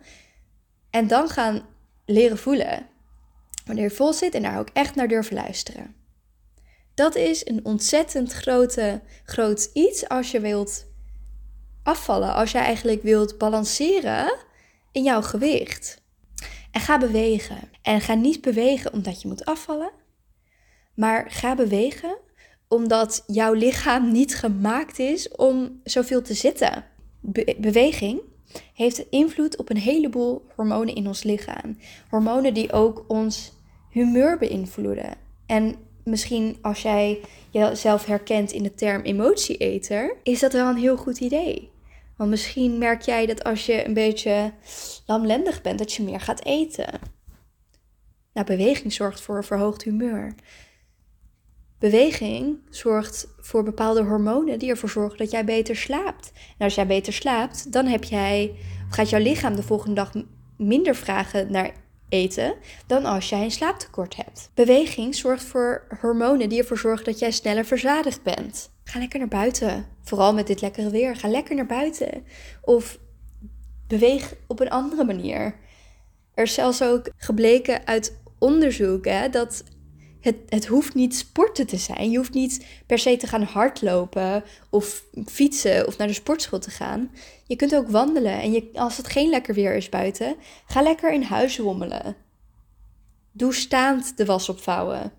En 0.90 1.06
dan 1.06 1.28
gaan 1.28 1.66
leren 2.04 2.38
voelen. 2.38 2.86
Wanneer 3.64 3.84
je 3.84 3.90
vol 3.90 4.12
zit 4.12 4.34
en 4.34 4.42
daar 4.42 4.58
ook 4.58 4.70
echt 4.72 4.94
naar 4.94 5.08
durven 5.08 5.34
luisteren. 5.34 5.94
Dat 6.94 7.14
is 7.14 7.46
een 7.46 7.64
ontzettend 7.64 8.32
grote, 8.32 9.00
groot 9.24 9.70
iets 9.72 10.08
als 10.08 10.30
je 10.30 10.40
wilt 10.40 10.86
afvallen. 11.82 12.34
Als 12.34 12.52
je 12.52 12.58
eigenlijk 12.58 13.02
wilt 13.02 13.38
balanceren 13.38 14.36
in 14.92 15.02
jouw 15.02 15.22
gewicht. 15.22 16.02
En 16.70 16.80
ga 16.80 16.98
bewegen. 16.98 17.69
En 17.82 18.00
ga 18.00 18.14
niet 18.14 18.40
bewegen 18.40 18.92
omdat 18.92 19.22
je 19.22 19.28
moet 19.28 19.44
afvallen. 19.44 19.90
Maar 20.94 21.30
ga 21.30 21.54
bewegen 21.54 22.16
omdat 22.68 23.24
jouw 23.26 23.52
lichaam 23.52 24.12
niet 24.12 24.36
gemaakt 24.36 24.98
is 24.98 25.28
om 25.28 25.80
zoveel 25.84 26.22
te 26.22 26.34
zitten. 26.34 26.84
Be- 27.20 27.56
beweging 27.58 28.20
heeft 28.74 29.04
invloed 29.10 29.56
op 29.56 29.70
een 29.70 29.76
heleboel 29.76 30.44
hormonen 30.56 30.94
in 30.94 31.06
ons 31.06 31.22
lichaam. 31.22 31.78
Hormonen 32.08 32.54
die 32.54 32.72
ook 32.72 33.04
ons 33.08 33.52
humeur 33.90 34.38
beïnvloeden. 34.38 35.14
En 35.46 35.74
misschien 36.04 36.58
als 36.62 36.82
jij 36.82 37.20
jezelf 37.50 38.04
herkent 38.04 38.52
in 38.52 38.62
de 38.62 38.74
term 38.74 39.02
emotieeter, 39.02 40.16
is 40.22 40.40
dat 40.40 40.52
wel 40.52 40.68
een 40.68 40.76
heel 40.76 40.96
goed 40.96 41.20
idee. 41.20 41.70
Want 42.16 42.30
misschien 42.30 42.78
merk 42.78 43.02
jij 43.02 43.26
dat 43.26 43.44
als 43.44 43.66
je 43.66 43.86
een 43.86 43.94
beetje 43.94 44.52
lamlendig 45.06 45.62
bent, 45.62 45.78
dat 45.78 45.92
je 45.92 46.02
meer 46.02 46.20
gaat 46.20 46.44
eten. 46.44 47.18
Nou, 48.32 48.46
beweging 48.46 48.92
zorgt 48.92 49.20
voor 49.20 49.44
verhoogd 49.44 49.82
humeur. 49.82 50.34
Beweging 51.78 52.58
zorgt 52.70 53.28
voor 53.38 53.62
bepaalde 53.62 54.02
hormonen 54.02 54.58
die 54.58 54.70
ervoor 54.70 54.88
zorgen 54.88 55.18
dat 55.18 55.30
jij 55.30 55.44
beter 55.44 55.76
slaapt. 55.76 56.32
En 56.58 56.64
als 56.64 56.74
jij 56.74 56.86
beter 56.86 57.12
slaapt, 57.12 57.72
dan 57.72 57.86
heb 57.86 58.04
jij, 58.04 58.54
gaat 58.90 59.10
jouw 59.10 59.20
lichaam 59.20 59.56
de 59.56 59.62
volgende 59.62 59.94
dag 59.94 60.12
minder 60.56 60.94
vragen 60.94 61.52
naar 61.52 61.72
eten 62.08 62.54
dan 62.86 63.04
als 63.04 63.28
jij 63.28 63.42
een 63.42 63.50
slaaptekort 63.50 64.16
hebt. 64.16 64.50
Beweging 64.54 65.14
zorgt 65.14 65.42
voor 65.42 65.86
hormonen 66.00 66.48
die 66.48 66.58
ervoor 66.58 66.78
zorgen 66.78 67.04
dat 67.04 67.18
jij 67.18 67.30
sneller 67.30 67.64
verzadigd 67.64 68.22
bent. 68.22 68.70
Ga 68.84 68.98
lekker 68.98 69.18
naar 69.18 69.28
buiten. 69.28 69.86
Vooral 70.02 70.34
met 70.34 70.46
dit 70.46 70.60
lekkere 70.60 70.90
weer. 70.90 71.16
Ga 71.16 71.28
lekker 71.28 71.54
naar 71.54 71.66
buiten. 71.66 72.24
Of 72.62 72.98
beweeg 73.86 74.34
op 74.46 74.60
een 74.60 74.70
andere 74.70 75.04
manier. 75.04 75.54
Er 76.40 76.46
is 76.46 76.54
zelfs 76.54 76.82
ook 76.82 77.10
gebleken 77.16 77.86
uit 77.86 78.18
onderzoek 78.38 79.04
hè, 79.04 79.28
dat 79.28 79.64
het, 80.20 80.36
het 80.48 80.66
hoeft 80.66 80.94
niet 80.94 81.14
sporten 81.14 81.66
te 81.66 81.76
zijn. 81.76 82.10
Je 82.10 82.16
hoeft 82.16 82.34
niet 82.34 82.66
per 82.86 82.98
se 82.98 83.16
te 83.16 83.26
gaan 83.26 83.42
hardlopen 83.42 84.44
of 84.70 85.04
fietsen 85.26 85.86
of 85.86 85.98
naar 85.98 86.06
de 86.06 86.12
sportschool 86.12 86.58
te 86.58 86.70
gaan. 86.70 87.10
Je 87.46 87.56
kunt 87.56 87.74
ook 87.74 87.88
wandelen. 87.88 88.40
En 88.40 88.52
je, 88.52 88.70
als 88.72 88.96
het 88.96 89.08
geen 89.08 89.28
lekker 89.28 89.54
weer 89.54 89.74
is 89.74 89.88
buiten, 89.88 90.36
ga 90.66 90.82
lekker 90.82 91.12
in 91.12 91.22
huis 91.22 91.58
rommelen. 91.58 92.16
Doe 93.32 93.54
staand 93.54 94.16
de 94.16 94.24
was 94.24 94.48
opvouwen. 94.48 95.12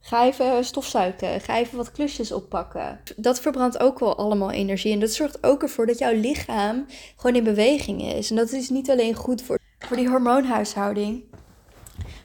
Ga 0.00 0.26
even 0.26 0.64
stofzuigen. 0.64 1.40
Ga 1.40 1.58
even 1.58 1.76
wat 1.76 1.92
klusjes 1.92 2.32
oppakken. 2.32 3.00
Dat 3.16 3.40
verbrandt 3.40 3.78
ook 3.78 3.98
wel 3.98 4.16
allemaal 4.16 4.50
energie. 4.50 4.92
En 4.92 5.00
dat 5.00 5.12
zorgt 5.12 5.44
ook 5.44 5.62
ervoor 5.62 5.86
dat 5.86 5.98
jouw 5.98 6.14
lichaam 6.14 6.86
gewoon 7.16 7.36
in 7.36 7.44
beweging 7.44 8.02
is. 8.02 8.30
En 8.30 8.36
dat 8.36 8.52
is 8.52 8.68
niet 8.68 8.90
alleen 8.90 9.14
goed 9.14 9.42
voor, 9.42 9.58
voor 9.88 9.96
die 9.96 10.08
hormoonhuishouding. 10.08 11.24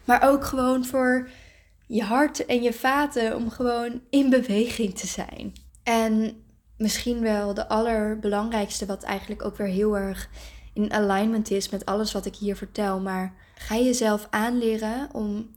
Maar 0.05 0.29
ook 0.29 0.45
gewoon 0.45 0.85
voor 0.85 1.29
je 1.87 2.03
hart 2.03 2.45
en 2.45 2.61
je 2.61 2.73
vaten 2.73 3.35
om 3.35 3.49
gewoon 3.49 4.01
in 4.09 4.29
beweging 4.29 4.97
te 4.97 5.07
zijn. 5.07 5.53
En 5.83 6.43
misschien 6.77 7.21
wel 7.21 7.53
de 7.53 7.67
allerbelangrijkste, 7.67 8.85
wat 8.85 9.03
eigenlijk 9.03 9.45
ook 9.45 9.57
weer 9.57 9.67
heel 9.67 9.97
erg 9.97 10.29
in 10.73 10.93
alignment 10.93 11.51
is 11.51 11.69
met 11.69 11.85
alles 11.85 12.11
wat 12.11 12.25
ik 12.25 12.35
hier 12.35 12.55
vertel. 12.55 12.99
Maar 12.99 13.33
ga 13.55 13.75
jezelf 13.75 14.27
aanleren 14.29 15.09
om 15.11 15.49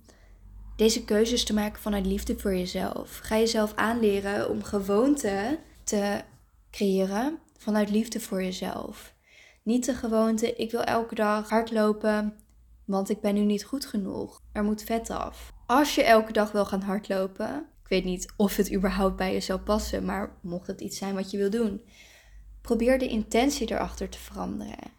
deze 0.77 1.05
keuzes 1.05 1.45
te 1.45 1.55
maken 1.55 1.83
vanuit 1.83 2.07
liefde 2.07 2.39
voor 2.39 2.55
jezelf. 2.55 3.19
Ga 3.23 3.37
jezelf 3.37 3.75
aanleren 3.75 4.51
om 4.51 4.63
gewoonten 4.63 5.59
te 5.85 6.21
creëren 6.71 7.39
vanuit 7.59 7.91
liefde 7.91 8.21
voor 8.21 8.43
jezelf. 8.43 9.15
Niet 9.67 9.85
de 9.85 9.95
gewoonte, 9.95 10.55
ik 10.55 10.71
wil 10.71 10.83
elke 10.83 11.15
dag 11.15 11.49
hardlopen, 11.49 12.37
want 12.85 13.11
ik 13.11 13.21
ben 13.21 13.35
nu 13.35 13.41
niet 13.41 13.65
goed 13.65 13.87
genoeg. 13.87 14.43
Er 14.53 14.65
moet 14.65 14.83
vet 14.83 15.11
af. 15.11 15.53
Als 15.67 15.95
je 15.95 16.03
elke 16.03 16.33
dag 16.33 16.53
wil 16.53 16.65
gaan 16.65 16.83
hardlopen, 16.83 17.67
ik 17.83 17.89
weet 17.89 18.05
niet 18.05 18.33
of 18.37 18.57
het 18.57 18.75
überhaupt 18.75 19.17
bij 19.17 19.33
je 19.33 19.41
zou 19.41 19.61
passen, 19.61 20.05
maar 20.05 20.37
mocht 20.43 20.67
het 20.67 20.81
iets 20.81 20.99
zijn 20.99 21.15
wat 21.15 21.31
je 21.31 21.37
wil 21.37 21.51
doen, 21.51 21.81
probeer 22.61 22.99
de 22.99 23.09
intentie 23.09 23.71
erachter 23.71 24.09
te 24.09 24.19
veranderen. 24.19 24.91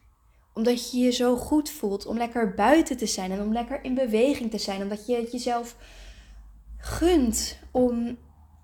Omdat 0.54 0.92
je 0.92 0.98
je 0.98 1.12
zo 1.12 1.36
goed 1.36 1.70
voelt 1.70 2.06
om 2.06 2.18
lekker 2.18 2.54
buiten 2.54 2.98
te 2.98 3.06
zijn 3.06 3.32
en 3.32 3.42
om 3.42 3.54
lekker 3.54 3.84
in 3.84 3.94
beweging 3.94 4.52
te 4.52 4.58
zijn. 4.58 4.82
Omdat 4.82 5.06
je 5.06 5.16
het 5.16 5.32
jezelf 5.32 5.76
gunt 6.78 7.60
om 7.72 8.18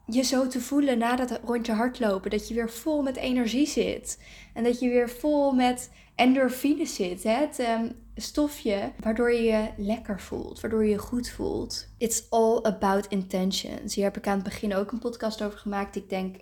je 0.05 0.21
zo 0.21 0.47
te 0.47 0.61
voelen 0.61 0.97
na 0.97 1.15
dat 1.15 1.39
rondje 1.43 1.73
hardlopen. 1.73 2.31
Dat 2.31 2.47
je 2.47 2.53
weer 2.53 2.69
vol 2.69 3.01
met 3.01 3.15
energie 3.15 3.67
zit. 3.67 4.21
En 4.53 4.63
dat 4.63 4.79
je 4.79 4.89
weer 4.89 5.09
vol 5.09 5.51
met 5.51 5.91
endorfine 6.15 6.85
zit. 6.85 7.23
Hè? 7.23 7.31
Het 7.31 7.59
ehm, 7.59 7.91
stofje 8.15 8.91
waardoor 8.99 9.31
je 9.31 9.43
je 9.43 9.69
lekker 9.77 10.21
voelt. 10.21 10.59
Waardoor 10.61 10.83
je 10.83 10.89
je 10.89 10.97
goed 10.97 11.29
voelt. 11.29 11.87
It's 11.97 12.23
all 12.29 12.59
about 12.61 13.07
intentions. 13.07 13.95
Hier 13.95 14.03
heb 14.03 14.17
ik 14.17 14.27
aan 14.27 14.35
het 14.35 14.43
begin 14.43 14.75
ook 14.75 14.91
een 14.91 14.99
podcast 14.99 15.41
over 15.41 15.57
gemaakt. 15.57 15.95
Ik 15.95 16.09
denk 16.09 16.35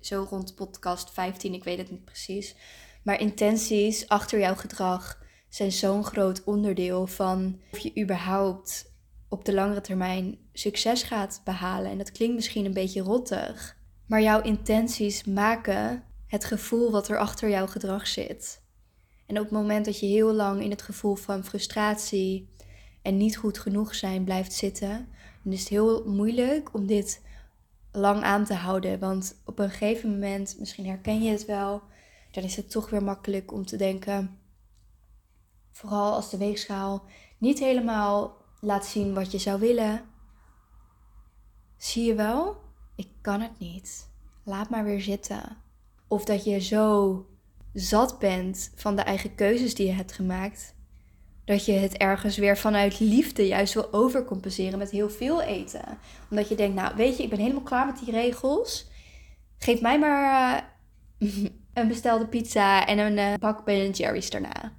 zo 0.00 0.26
rond 0.30 0.54
podcast 0.54 1.10
15. 1.12 1.54
Ik 1.54 1.64
weet 1.64 1.78
het 1.78 1.90
niet 1.90 2.04
precies. 2.04 2.56
Maar 3.02 3.20
intenties 3.20 4.08
achter 4.08 4.38
jouw 4.38 4.54
gedrag 4.54 5.20
zijn 5.48 5.72
zo'n 5.72 6.04
groot 6.04 6.44
onderdeel 6.44 7.06
van 7.06 7.60
of 7.72 7.78
je 7.78 8.00
überhaupt 8.02 8.91
op 9.32 9.44
de 9.44 9.54
langere 9.54 9.80
termijn 9.80 10.38
succes 10.52 11.02
gaat 11.02 11.40
behalen. 11.44 11.90
En 11.90 11.98
dat 11.98 12.12
klinkt 12.12 12.34
misschien 12.34 12.64
een 12.64 12.74
beetje 12.74 13.00
rottig, 13.00 13.76
maar 14.06 14.22
jouw 14.22 14.42
intenties 14.42 15.24
maken 15.24 16.04
het 16.26 16.44
gevoel 16.44 16.90
wat 16.90 17.08
er 17.08 17.18
achter 17.18 17.48
jouw 17.48 17.66
gedrag 17.66 18.06
zit. 18.06 18.62
En 19.26 19.38
op 19.38 19.42
het 19.42 19.52
moment 19.52 19.84
dat 19.84 20.00
je 20.00 20.06
heel 20.06 20.32
lang 20.32 20.62
in 20.62 20.70
het 20.70 20.82
gevoel 20.82 21.14
van 21.14 21.44
frustratie 21.44 22.48
en 23.02 23.16
niet 23.16 23.36
goed 23.36 23.58
genoeg 23.58 23.94
zijn 23.94 24.24
blijft 24.24 24.52
zitten, 24.52 25.08
dan 25.42 25.52
is 25.52 25.60
het 25.60 25.68
heel 25.68 26.04
moeilijk 26.06 26.74
om 26.74 26.86
dit 26.86 27.22
lang 27.92 28.22
aan 28.22 28.44
te 28.44 28.54
houden. 28.54 28.98
Want 28.98 29.40
op 29.44 29.58
een 29.58 29.70
gegeven 29.70 30.10
moment, 30.10 30.56
misschien 30.58 30.86
herken 30.86 31.22
je 31.22 31.30
het 31.30 31.44
wel, 31.44 31.82
dan 32.30 32.42
is 32.42 32.56
het 32.56 32.70
toch 32.70 32.90
weer 32.90 33.02
makkelijk 33.02 33.52
om 33.52 33.66
te 33.66 33.76
denken, 33.76 34.38
vooral 35.70 36.12
als 36.12 36.30
de 36.30 36.38
weegschaal 36.38 37.04
niet 37.38 37.58
helemaal 37.58 38.40
laat 38.64 38.86
zien 38.86 39.14
wat 39.14 39.32
je 39.32 39.38
zou 39.38 39.60
willen. 39.60 40.00
Zie 41.76 42.04
je 42.04 42.14
wel? 42.14 42.56
Ik 42.96 43.08
kan 43.20 43.40
het 43.40 43.58
niet. 43.58 44.08
Laat 44.44 44.70
maar 44.70 44.84
weer 44.84 45.00
zitten. 45.00 45.56
Of 46.08 46.24
dat 46.24 46.44
je 46.44 46.60
zo 46.60 47.26
zat 47.72 48.18
bent 48.18 48.72
van 48.74 48.96
de 48.96 49.02
eigen 49.02 49.34
keuzes 49.34 49.74
die 49.74 49.86
je 49.86 49.92
hebt 49.92 50.12
gemaakt, 50.12 50.74
dat 51.44 51.64
je 51.64 51.72
het 51.72 51.96
ergens 51.96 52.36
weer 52.36 52.58
vanuit 52.58 53.00
liefde 53.00 53.46
juist 53.46 53.74
wil 53.74 53.92
overcompenseren 53.92 54.78
met 54.78 54.90
heel 54.90 55.10
veel 55.10 55.42
eten. 55.42 55.98
Omdat 56.30 56.48
je 56.48 56.54
denkt, 56.54 56.74
nou 56.74 56.96
weet 56.96 57.16
je, 57.16 57.22
ik 57.22 57.30
ben 57.30 57.38
helemaal 57.38 57.62
klaar 57.62 57.86
met 57.86 57.98
die 57.98 58.10
regels. 58.10 58.90
Geef 59.58 59.80
mij 59.80 59.98
maar 59.98 60.62
uh, 61.18 61.30
een 61.74 61.88
bestelde 61.88 62.26
pizza 62.26 62.86
en 62.86 62.98
een 62.98 63.32
uh, 63.32 63.34
bak 63.38 63.64
Ben 63.64 63.90
Jerry's 63.90 64.30
daarna. 64.30 64.72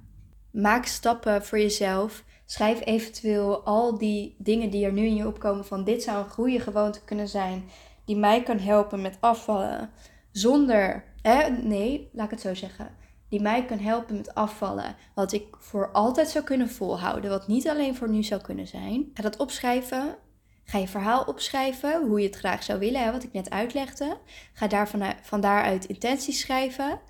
Maak 0.50 0.86
stappen 0.86 1.44
voor 1.44 1.58
jezelf. 1.58 2.24
Schrijf 2.46 2.84
eventueel 2.84 3.64
al 3.64 3.98
die 3.98 4.34
dingen 4.38 4.70
die 4.70 4.84
er 4.84 4.92
nu 4.92 5.06
in 5.06 5.14
je 5.14 5.26
opkomen 5.26 5.64
van 5.64 5.84
dit 5.84 6.02
zou 6.02 6.24
een 6.24 6.30
goede 6.30 6.60
gewoonte 6.60 7.04
kunnen 7.04 7.28
zijn 7.28 7.64
die 8.04 8.16
mij 8.16 8.42
kan 8.42 8.58
helpen 8.58 9.00
met 9.00 9.16
afvallen 9.20 9.90
zonder, 10.32 11.04
hè, 11.22 11.48
nee, 11.48 12.08
laat 12.12 12.24
ik 12.24 12.30
het 12.30 12.40
zo 12.40 12.54
zeggen 12.54 13.02
die 13.34 13.42
mij 13.42 13.64
kan 13.64 13.78
helpen 13.78 14.16
met 14.16 14.34
afvallen. 14.34 14.96
Wat 15.14 15.32
ik 15.32 15.56
voor 15.58 15.90
altijd 15.92 16.28
zou 16.28 16.44
kunnen 16.44 16.70
volhouden. 16.70 17.30
Wat 17.30 17.46
niet 17.46 17.68
alleen 17.68 17.96
voor 17.96 18.08
nu 18.08 18.22
zou 18.22 18.40
kunnen 18.40 18.66
zijn. 18.66 19.10
Ga 19.14 19.22
dat 19.22 19.36
opschrijven. 19.36 20.16
Ga 20.64 20.78
je 20.78 20.88
verhaal 20.88 21.22
opschrijven. 21.22 22.06
Hoe 22.06 22.20
je 22.20 22.26
het 22.26 22.36
graag 22.36 22.62
zou 22.62 22.78
willen. 22.78 23.02
Hè, 23.02 23.12
wat 23.12 23.22
ik 23.22 23.32
net 23.32 23.50
uitlegde. 23.50 24.18
Ga 24.52 24.66
daar 24.66 24.90
van 25.22 25.40
daaruit 25.40 25.84
intenties 25.84 26.40
schrijven. 26.40 27.00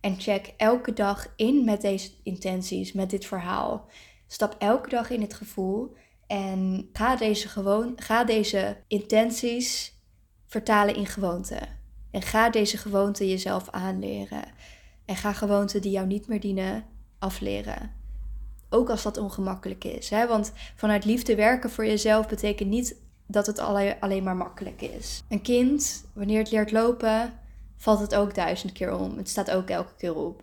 En 0.00 0.20
check 0.20 0.54
elke 0.56 0.92
dag 0.92 1.32
in 1.36 1.64
met 1.64 1.80
deze 1.80 2.10
intenties. 2.22 2.92
Met 2.92 3.10
dit 3.10 3.26
verhaal. 3.26 3.86
Stap 4.26 4.56
elke 4.58 4.88
dag 4.88 5.10
in 5.10 5.20
het 5.20 5.34
gevoel. 5.34 5.96
En 6.26 6.88
ga 6.92 7.16
deze, 7.16 7.48
gewoon, 7.48 7.92
ga 7.96 8.24
deze 8.24 8.76
intenties 8.86 9.94
vertalen 10.46 10.94
in 10.94 11.06
gewoonten. 11.06 11.68
En 12.10 12.22
ga 12.22 12.50
deze 12.50 12.76
gewoonten 12.76 13.28
jezelf 13.28 13.70
aanleren. 13.70 14.44
En 15.04 15.16
ga 15.16 15.32
gewoonten 15.32 15.82
die 15.82 15.90
jou 15.90 16.06
niet 16.06 16.28
meer 16.28 16.40
dienen 16.40 16.84
afleren. 17.18 17.90
Ook 18.68 18.90
als 18.90 19.02
dat 19.02 19.16
ongemakkelijk 19.16 19.84
is. 19.84 20.10
Hè? 20.10 20.26
Want 20.26 20.52
vanuit 20.76 21.04
liefde 21.04 21.34
werken 21.34 21.70
voor 21.70 21.86
jezelf 21.86 22.28
betekent 22.28 22.68
niet 22.68 22.96
dat 23.26 23.46
het 23.46 23.58
alleen 24.00 24.22
maar 24.22 24.36
makkelijk 24.36 24.82
is. 24.82 25.22
Een 25.28 25.42
kind, 25.42 26.04
wanneer 26.14 26.38
het 26.38 26.50
leert 26.50 26.72
lopen, 26.72 27.32
valt 27.76 28.00
het 28.00 28.14
ook 28.14 28.34
duizend 28.34 28.72
keer 28.72 28.98
om. 28.98 29.16
Het 29.16 29.28
staat 29.28 29.50
ook 29.50 29.70
elke 29.70 29.94
keer 29.96 30.14
op. 30.14 30.42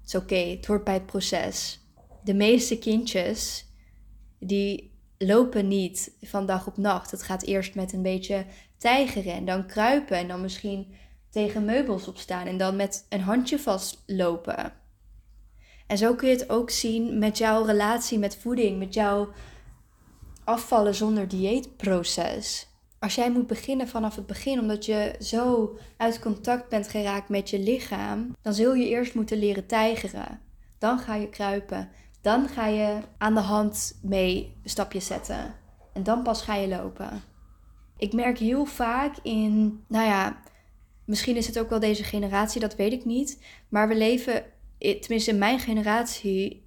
Het 0.00 0.06
is 0.06 0.14
oké, 0.14 0.34
het 0.34 0.66
hoort 0.66 0.84
bij 0.84 0.94
het 0.94 1.06
proces. 1.06 1.80
De 2.24 2.34
meeste 2.34 2.78
kindjes, 2.78 3.66
die 4.38 4.96
lopen 5.18 5.68
niet 5.68 6.16
van 6.22 6.46
dag 6.46 6.66
op 6.66 6.76
nacht. 6.76 7.10
Het 7.10 7.22
gaat 7.22 7.42
eerst 7.42 7.74
met 7.74 7.92
een 7.92 8.02
beetje 8.02 8.46
tijgeren 8.78 9.32
en 9.32 9.44
dan 9.44 9.66
kruipen 9.66 10.16
en 10.16 10.28
dan 10.28 10.40
misschien 10.40 10.94
tegen 11.30 11.64
meubels 11.64 12.08
opstaan 12.08 12.46
en 12.46 12.58
dan 12.58 12.76
met 12.76 13.06
een 13.08 13.20
handje 13.20 13.58
vastlopen. 13.58 14.72
En 15.86 15.98
zo 15.98 16.14
kun 16.14 16.28
je 16.28 16.34
het 16.34 16.50
ook 16.50 16.70
zien 16.70 17.18
met 17.18 17.38
jouw 17.38 17.64
relatie 17.64 18.18
met 18.18 18.36
voeding, 18.36 18.78
met 18.78 18.94
jouw 18.94 19.28
afvallen 20.44 20.94
zonder 20.94 21.28
dieetproces. 21.28 22.66
Als 22.98 23.14
jij 23.14 23.30
moet 23.30 23.46
beginnen 23.46 23.88
vanaf 23.88 24.16
het 24.16 24.26
begin, 24.26 24.60
omdat 24.60 24.84
je 24.84 25.14
zo 25.20 25.76
uit 25.96 26.18
contact 26.18 26.68
bent 26.68 26.88
geraakt 26.88 27.28
met 27.28 27.50
je 27.50 27.58
lichaam, 27.58 28.36
dan 28.42 28.54
zul 28.54 28.74
je 28.74 28.88
eerst 28.88 29.14
moeten 29.14 29.38
leren 29.38 29.66
tijgeren. 29.66 30.40
Dan 30.78 30.98
ga 30.98 31.14
je 31.14 31.28
kruipen. 31.28 31.90
Dan 32.20 32.48
ga 32.48 32.66
je 32.66 32.98
aan 33.18 33.34
de 33.34 33.40
hand 33.40 33.98
mee 34.02 34.56
stapjes 34.64 35.06
zetten. 35.06 35.54
En 35.92 36.02
dan 36.02 36.22
pas 36.22 36.42
ga 36.42 36.54
je 36.54 36.68
lopen. 36.68 37.22
Ik 37.96 38.12
merk 38.12 38.38
heel 38.38 38.64
vaak 38.64 39.16
in, 39.22 39.84
nou 39.88 40.06
ja, 40.06 40.42
Misschien 41.08 41.36
is 41.36 41.46
het 41.46 41.58
ook 41.58 41.68
wel 41.70 41.80
deze 41.80 42.04
generatie, 42.04 42.60
dat 42.60 42.76
weet 42.76 42.92
ik 42.92 43.04
niet. 43.04 43.42
Maar 43.68 43.88
we 43.88 43.94
leven, 43.94 44.44
tenminste 44.78 45.30
in 45.30 45.38
mijn 45.38 45.58
generatie, 45.58 46.64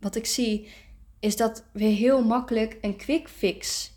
wat 0.00 0.16
ik 0.16 0.26
zie, 0.26 0.68
is 1.20 1.36
dat 1.36 1.64
we 1.72 1.84
heel 1.84 2.24
makkelijk 2.24 2.78
een 2.80 2.96
quick 2.96 3.28
fix 3.28 3.92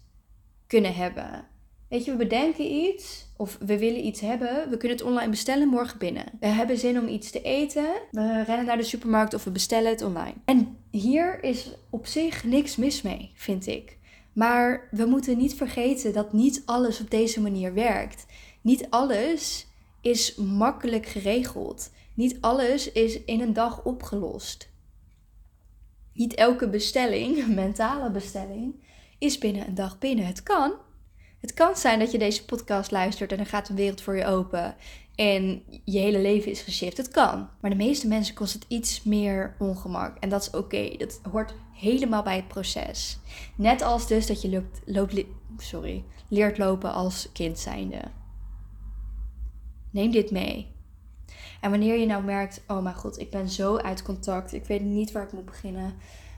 kunnen 0.68 0.96
hebben. 0.96 1.48
Weet 1.90 2.06
je, 2.06 2.12
we 2.12 2.18
bedenken 2.18 2.72
iets 2.72 3.27
of 3.38 3.58
we 3.66 3.78
willen 3.78 4.06
iets 4.06 4.20
hebben. 4.20 4.70
We 4.70 4.78
kunnen 4.78 4.98
het 4.98 5.08
online 5.08 5.30
bestellen 5.30 5.68
morgen 5.68 5.98
binnen. 5.98 6.26
We 6.40 6.48
hebben 6.48 6.78
zin 6.78 7.00
om 7.00 7.08
iets 7.08 7.32
te 7.32 7.42
eten. 7.42 7.88
We 8.12 8.44
rennen 8.44 8.66
naar 8.66 8.78
de 8.78 8.84
supermarkt 8.84 9.34
of 9.34 9.44
we 9.44 9.52
bestellen 9.52 9.92
het 9.92 10.02
online. 10.02 10.36
En 10.46 10.78
hier 10.92 11.44
is 11.44 11.72
op 11.90 12.06
zich 12.06 12.44
niks 12.44 12.76
mis 12.76 13.02
mee, 13.02 13.32
vind 13.36 13.68
ik. 13.68 13.98
Maar 14.34 14.88
we 14.92 15.06
moeten 15.06 15.38
niet 15.38 15.56
vergeten 15.56 16.14
dat 16.14 16.34
niet 16.34 16.62
alles 16.66 17.02
op 17.02 17.10
deze 17.10 17.42
manier 17.42 17.74
werkt. 17.74 18.26
Niet 18.62 18.88
alles 18.90 19.68
is 20.02 20.36
makkelijk 20.36 21.06
geregeld. 21.06 21.92
Niet 22.14 22.38
alles 22.42 22.92
is 22.92 23.24
in 23.24 23.42
een 23.42 23.54
dag 23.54 23.84
opgelost. 23.84 24.70
Niet 26.14 26.34
elke 26.34 26.70
bestelling, 26.70 27.48
mentale 27.56 28.12
bestelling, 28.12 28.84
is 29.20 29.38
binnen 29.38 29.68
een 29.68 29.76
dag 29.76 29.98
binnen. 29.98 30.26
Het 30.26 30.44
kan. 30.44 30.74
Het 31.40 31.54
kan 31.54 31.76
zijn 31.76 32.00
dat 32.00 32.12
je 32.12 32.18
deze 32.18 32.46
podcast 32.46 32.92
luistert 32.92 33.32
en 33.32 33.40
er 33.40 33.46
gaat 33.46 33.70
een 33.70 33.76
wereld 33.76 34.02
voor 34.02 34.16
je 34.16 34.26
open 34.26 34.76
en 35.18 35.64
je 35.84 36.00
hele 36.00 36.20
leven 36.20 36.52
is 36.52 36.62
geshift. 36.62 36.98
Het 36.98 37.10
kan. 37.10 37.50
Maar 37.62 37.70
de 37.70 37.78
meeste 37.78 38.08
mensen 38.08 38.36
kost 38.36 38.54
het 38.54 38.66
iets 38.68 39.04
meer 39.04 39.56
ongemak. 39.60 40.18
En 40.18 40.30
dat 40.30 40.42
is 40.42 40.50
oké. 40.50 40.98
Dat 40.98 41.20
hoort 41.32 41.54
helemaal 41.74 42.24
bij 42.24 42.36
het 42.36 42.48
proces. 42.48 43.20
Net 43.56 43.82
als 43.82 44.08
dus 44.08 44.28
dat 44.28 44.42
je 44.42 44.50
loopt, 44.50 44.82
loopt, 44.86 45.26
sorry, 45.58 46.04
leert 46.28 46.58
lopen 46.58 46.94
als 46.94 47.30
kind 47.34 47.60
zijnde. 47.60 48.02
Neem 49.92 50.12
dit 50.12 50.32
mee. 50.32 50.76
En 51.62 51.70
wanneer 51.70 52.00
je 52.00 52.06
nou 52.06 52.24
merkt, 52.24 52.62
oh 52.68 52.84
mijn 52.84 52.96
god, 52.96 53.20
ik 53.20 53.30
ben 53.30 53.50
zo 53.50 53.78
uit 53.78 54.02
contact, 54.04 54.54
ik 54.54 54.66
weet 54.66 54.82
niet 54.82 55.12
waar 55.12 55.24
ik 55.24 55.32
moet 55.32 55.46
beginnen. 55.46 55.94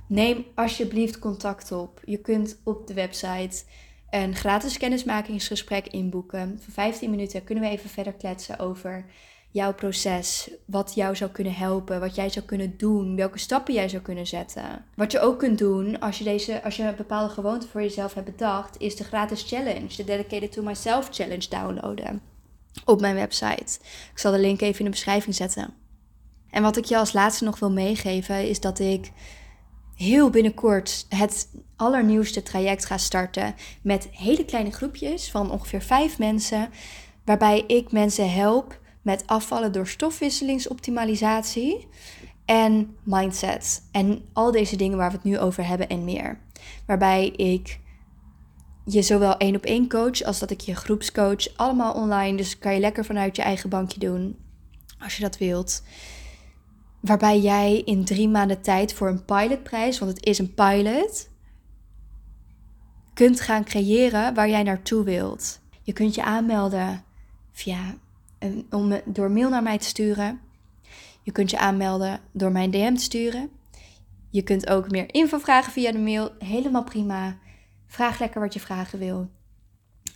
Neem 0.07 0.45
alsjeblieft 0.55 1.19
contact 1.19 1.71
op. 1.71 2.01
Je 2.05 2.17
kunt 2.17 2.57
op 2.63 2.87
de 2.87 2.93
website 2.93 3.63
een 4.11 4.35
gratis 4.35 4.77
kennismakingsgesprek 4.77 5.87
inboeken. 5.87 6.59
Voor 6.63 6.73
15 6.73 7.09
minuten 7.09 7.43
kunnen 7.43 7.63
we 7.63 7.69
even 7.69 7.89
verder 7.89 8.13
kletsen 8.13 8.59
over 8.59 9.05
jouw 9.51 9.73
proces. 9.73 10.49
Wat 10.65 10.91
jou 10.95 11.15
zou 11.15 11.31
kunnen 11.31 11.53
helpen, 11.53 11.99
wat 11.99 12.15
jij 12.15 12.29
zou 12.29 12.45
kunnen 12.45 12.77
doen, 12.77 13.15
welke 13.15 13.39
stappen 13.39 13.73
jij 13.73 13.89
zou 13.89 14.01
kunnen 14.01 14.27
zetten. 14.27 14.85
Wat 14.95 15.11
je 15.11 15.19
ook 15.19 15.39
kunt 15.39 15.57
doen 15.57 15.99
als 15.99 16.17
je, 16.17 16.23
deze, 16.23 16.63
als 16.63 16.75
je 16.75 16.83
een 16.83 16.95
bepaalde 16.95 17.33
gewoonte 17.33 17.67
voor 17.67 17.81
jezelf 17.81 18.13
hebt 18.13 18.31
bedacht, 18.31 18.79
is 18.79 18.95
de 18.95 19.03
gratis 19.03 19.43
challenge, 19.47 19.95
de 19.95 20.03
Dedicated 20.03 20.51
to 20.51 20.61
Myself 20.61 21.09
challenge 21.11 21.49
downloaden 21.49 22.21
op 22.85 23.01
mijn 23.01 23.15
website. 23.15 23.79
Ik 24.11 24.19
zal 24.19 24.31
de 24.31 24.39
link 24.39 24.61
even 24.61 24.79
in 24.79 24.85
de 24.85 24.91
beschrijving 24.91 25.35
zetten. 25.35 25.73
En 26.49 26.61
wat 26.61 26.77
ik 26.77 26.85
je 26.85 26.97
als 26.97 27.13
laatste 27.13 27.43
nog 27.43 27.59
wil 27.59 27.71
meegeven 27.71 28.49
is 28.49 28.59
dat 28.59 28.79
ik 28.79 29.11
heel 29.99 30.29
binnenkort 30.29 31.05
het 31.09 31.49
allernieuwste 31.75 32.43
traject 32.43 32.85
ga 32.85 32.97
starten 32.97 33.55
met 33.81 34.07
hele 34.11 34.45
kleine 34.45 34.71
groepjes 34.71 35.31
van 35.31 35.51
ongeveer 35.51 35.81
vijf 35.81 36.17
mensen, 36.17 36.69
waarbij 37.25 37.63
ik 37.67 37.91
mensen 37.91 38.33
help 38.33 38.79
met 39.01 39.23
afvallen 39.25 39.71
door 39.71 39.87
stofwisselingsoptimalisatie 39.87 41.87
en 42.45 42.95
mindset. 43.03 43.81
En 43.91 44.21
al 44.33 44.51
deze 44.51 44.75
dingen 44.75 44.97
waar 44.97 45.09
we 45.09 45.15
het 45.15 45.25
nu 45.25 45.39
over 45.39 45.67
hebben 45.67 45.89
en 45.89 46.03
meer. 46.03 46.39
Waarbij 46.85 47.27
ik 47.27 47.79
je 48.85 49.01
zowel 49.01 49.37
één 49.37 49.55
op 49.55 49.65
één 49.65 49.89
coach 49.89 50.23
als 50.23 50.39
dat 50.39 50.51
ik 50.51 50.61
je 50.61 50.75
groepscoach. 50.75 51.57
Allemaal 51.57 51.93
online. 51.93 52.37
Dus 52.37 52.59
kan 52.59 52.73
je 52.73 52.79
lekker 52.79 53.05
vanuit 53.05 53.35
je 53.35 53.41
eigen 53.41 53.69
bankje 53.69 53.99
doen. 53.99 54.37
Als 54.99 55.15
je 55.15 55.21
dat 55.21 55.37
wilt. 55.37 55.83
Waarbij 56.99 57.39
jij 57.39 57.81
in 57.85 58.05
drie 58.05 58.29
maanden 58.29 58.61
tijd 58.61 58.93
voor 58.93 59.07
een 59.07 59.25
pilotprijs, 59.25 59.99
want 59.99 60.11
het 60.11 60.25
is 60.25 60.39
een 60.39 60.53
pilot, 60.53 61.29
kunt 63.13 63.41
gaan 63.41 63.63
creëren 63.63 64.33
waar 64.33 64.49
jij 64.49 64.63
naartoe 64.63 65.03
wilt. 65.03 65.59
Je 65.81 65.93
kunt 65.93 66.15
je 66.15 66.23
aanmelden 66.23 67.03
via 67.51 67.95
om, 68.69 69.01
door 69.05 69.31
mail 69.31 69.49
naar 69.49 69.63
mij 69.63 69.77
te 69.77 69.87
sturen. 69.87 70.39
Je 71.21 71.31
kunt 71.31 71.49
je 71.49 71.57
aanmelden 71.57 72.19
door 72.31 72.51
mijn 72.51 72.71
DM 72.71 72.93
te 72.93 73.01
sturen. 73.01 73.49
Je 74.29 74.41
kunt 74.41 74.69
ook 74.69 74.91
meer 74.91 75.13
info 75.13 75.37
vragen 75.37 75.71
via 75.71 75.91
de 75.91 75.99
mail. 75.99 76.31
Helemaal 76.39 76.83
prima. 76.83 77.37
Vraag 77.87 78.19
lekker 78.19 78.41
wat 78.41 78.53
je 78.53 78.59
vragen 78.59 78.99
wil. 78.99 79.29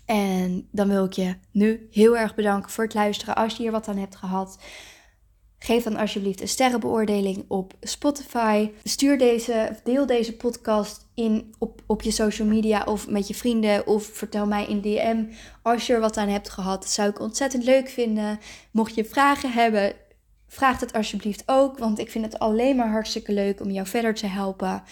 En 0.06 0.67
dan 0.72 0.88
wil 0.88 1.06
ik 1.06 1.13
je 1.13 1.36
nu 1.52 1.88
heel 1.91 2.17
erg 2.17 2.36
bedanken 2.36 2.72
voor 2.72 2.84
het 2.84 2.93
luisteren. 2.93 3.36
Als 3.36 3.56
je 3.56 3.62
hier 3.62 3.72
wat 3.72 3.88
aan 3.88 3.98
hebt 3.98 4.15
gehad, 4.15 4.58
Geef 5.63 5.84
dan 5.84 5.95
alsjeblieft 5.95 6.41
een 6.41 6.47
sterrenbeoordeling 6.47 7.45
op 7.47 7.73
Spotify. 7.82 8.69
Stuur 8.84 9.17
deze, 9.17 9.78
deel 9.84 10.06
deze 10.06 10.36
podcast 10.36 11.08
in 11.13 11.54
op, 11.60 11.82
op 11.86 12.02
je 12.02 12.12
social 12.12 12.47
media 12.47 12.84
of 12.84 13.08
met 13.08 13.28
je 13.28 13.36
vrienden. 13.36 13.88
Of 13.88 14.06
vertel 14.06 14.45
mij 14.45 14.65
in 14.65 14.82
DM 14.82 15.23
als 15.62 15.88
je 15.88 15.93
er 15.93 15.99
wat 15.99 16.17
aan 16.17 16.28
hebt 16.28 16.49
gehad. 16.49 16.82
Dat 16.82 16.91
zou 16.91 17.10
ik 17.10 17.19
ontzettend 17.19 17.63
leuk 17.63 17.89
vinden. 17.89 18.39
Mocht 18.71 18.95
je 18.95 19.06
vragen 19.06 19.52
hebben, 19.52 19.93
vraag 20.47 20.80
het 20.80 20.93
alsjeblieft 20.93 21.43
ook. 21.45 21.78
Want 21.78 21.99
ik 21.99 22.12
vind 22.12 22.26
het 22.26 22.39
alleen 22.39 22.76
maar 22.76 22.91
hartstikke 22.91 23.34
leuk 23.34 23.62
om 23.62 23.71
jou 23.71 23.88
verder 23.88 24.13
te 24.13 24.28
helpen. 24.28 24.84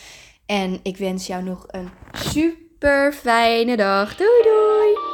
En 0.46 0.80
ik 0.84 0.98
wens 0.98 1.28
jou 1.28 1.44
nog 1.44 1.66
een 1.68 1.90
super 2.12 3.14
fijne 3.14 3.78
dag. 3.78 4.16
Doei 4.16 4.44
doei! 4.44 5.11